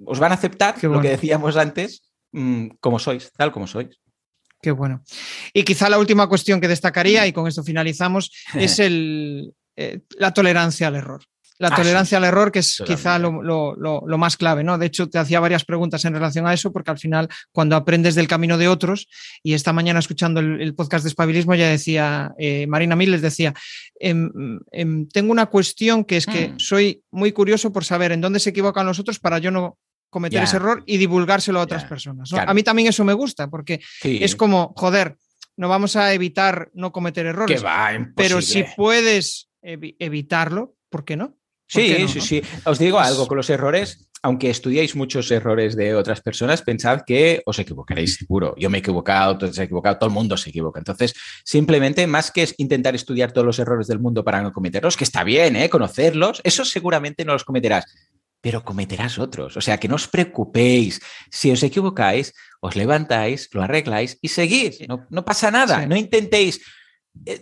[0.04, 2.02] Os van a aceptar lo que decíamos antes,
[2.32, 4.00] mm, como sois, tal como sois.
[4.62, 5.02] Qué bueno.
[5.52, 10.32] Y quizá la última cuestión que destacaría, y con esto finalizamos, es el, eh, la
[10.32, 11.22] tolerancia al error.
[11.58, 13.00] La Ah, tolerancia al error, que es Totalmente.
[13.02, 14.76] quizá lo, lo- lo- lo más clave, ¿no?
[14.76, 18.14] De hecho, te hacía varias preguntas en relación a eso, porque al final, cuando aprendes
[18.14, 19.08] del camino de otros,
[19.42, 23.54] y esta mañana escuchando el, el podcast de Espabilismo, ya decía, eh, Marina Miles decía,
[23.98, 24.30] em,
[24.70, 26.58] em, tengo una cuestión que es que Mm.
[26.58, 29.78] soy muy curioso por saber en dónde se equivocan los otros para yo no
[30.10, 32.30] cometer ese error y divulgárselo a otras personas.
[32.30, 32.36] ¿no?
[32.36, 32.50] Claro.
[32.50, 34.18] A mí también eso me gusta, porque Sí.
[34.22, 35.16] es como, joder,
[35.56, 37.64] no vamos a evitar no cometer que errores,
[38.14, 41.35] pero si puedes evi- evitarlo, ¿por qué no?
[41.72, 42.24] ¿Por Sí, no, sí, no?
[42.24, 42.42] sí.
[42.64, 44.02] Os digo Pues- algo con los errores.
[44.22, 48.54] Aunque estudiáis muchos errores de otras personas, pensad que os equivocaréis seguro.
[48.56, 50.80] Yo me he equivocado, te has equivocado, todo el mundo se equivoca.
[50.80, 51.14] Entonces,
[51.44, 55.22] simplemente, más que intentar estudiar todos los errores del mundo para no cometerlos, que está
[55.22, 55.68] bien, ¿eh?
[55.68, 57.84] conocerlos, eso seguramente no los cometerás,
[58.40, 59.56] pero cometerás otros.
[59.56, 61.00] O sea, que no os preocupéis.
[61.30, 64.78] Si os equivocáis, os levantáis, lo arregláis y seguís.
[64.88, 65.82] No, no pasa nada.
[65.82, 65.86] Sí.
[65.88, 66.60] No intentéis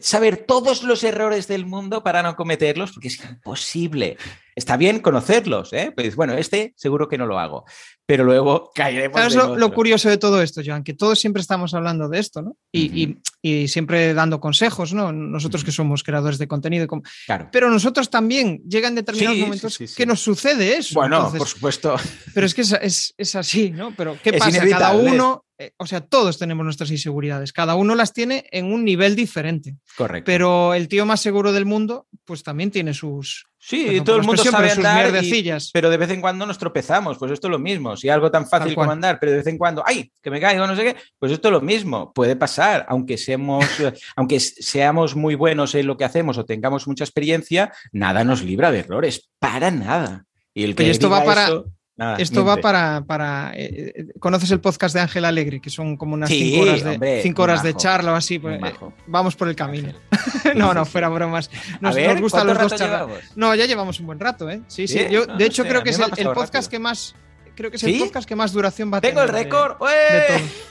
[0.00, 4.16] saber todos los errores del mundo para no cometerlos, porque es imposible.
[4.56, 5.92] Está bien conocerlos, ¿eh?
[5.96, 7.64] Pues bueno, este seguro que no lo hago,
[8.06, 9.18] pero luego caeremos.
[9.18, 10.84] ¿Sabes lo, lo curioso de todo esto, Joan?
[10.84, 12.56] Que todos siempre estamos hablando de esto, ¿no?
[12.70, 15.12] Y, y- y siempre dando consejos, ¿no?
[15.12, 16.86] Nosotros que somos creadores de contenido.
[16.86, 17.48] como- Claro.
[17.50, 19.96] Pero nosotros también llegan determinados Sí, momentos sí, sí.
[19.96, 20.94] que nos sucede eso.
[20.94, 21.96] Bueno, Entonces, por supuesto.
[22.32, 23.92] Pero es que es, es- es así, ¿no?
[23.96, 24.66] Pero ¿qué pasa?
[24.68, 28.84] Cada uno, eh, o sea, todos tenemos nuestras inseguridades, cada uno las tiene en un
[28.84, 29.76] nivel diferente.
[29.96, 30.26] Correcto.
[30.26, 33.46] Pero el tío más seguro del mundo, pues también tiene sus.
[33.58, 37.18] sí, todo el la mundo sabe andar, y- pero de vez en cuando nos tropezamos.
[37.18, 37.96] Pues esto es lo mismo.
[37.96, 40.10] Si algo tan fácil como andar, pero de vez en cuando, ¡ay!
[40.22, 40.96] Que me caigo, no sé qué.
[41.18, 42.12] Pues esto es lo mismo.
[42.12, 46.86] Puede pasar, aunque seamos, eh, aunque seamos muy buenos en lo que hacemos o tengamos
[46.88, 49.30] mucha experiencia, nada nos libra de errores.
[49.38, 50.26] Para nada.
[50.52, 53.02] Y el que esto va para- eso, nada, Esto va para.
[53.06, 55.60] para eh, eh, ¿Conoces el podcast de Ángel Alegre?
[55.60, 58.38] Que son como unas Sí, cinco horas de, hombre, cinco horas de charla o así.
[58.38, 58.74] pues, eh,
[59.06, 59.92] vamos por el camino.
[60.54, 61.50] No, no, fuera bromas.
[61.80, 63.18] Nos, ver, nos gustan ¿cuánto los dos llevamos?
[63.34, 64.60] No, ya llevamos un buen rato, ¿eh?
[64.68, 64.98] Sí, sí.
[64.98, 66.70] Sí, Yo, no, de no hecho, sé, creo que es el, podcast rápido.
[66.70, 67.14] que más.
[67.54, 67.94] Creo que es ¿Sí?
[67.94, 69.76] el podcast que más duración va a Tengo el tener de- récord.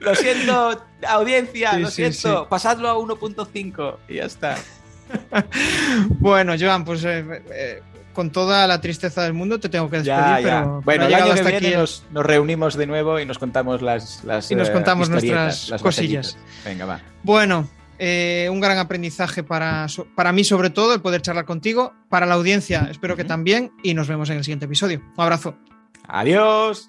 [0.00, 2.48] Lo siento, audiencia, lo siento.
[2.48, 4.56] Pasadlo a 1.5 y ya está.
[6.20, 7.82] Bueno, Joan, pues eh, eh,
[8.18, 10.42] con toda la tristeza del mundo te tengo que despedir, Ya, ya.
[10.42, 13.24] pero, pero Bueno, el año que hasta viene aquí nos, nos reunimos de nuevo y
[13.24, 16.34] nos contamos las, las Y nos eh, contamos nuestras las cosillas.
[16.34, 16.64] batallitas.
[16.64, 17.00] Venga, va.
[17.22, 17.68] Bueno,
[18.00, 19.86] eh, un gran aprendizaje para,
[20.16, 23.94] para mí sobre todo, el poder charlar contigo, para la audiencia espero que también y
[23.94, 25.00] nos vemos en el siguiente episodio.
[25.16, 25.54] Un abrazo.
[26.08, 26.88] Adiós.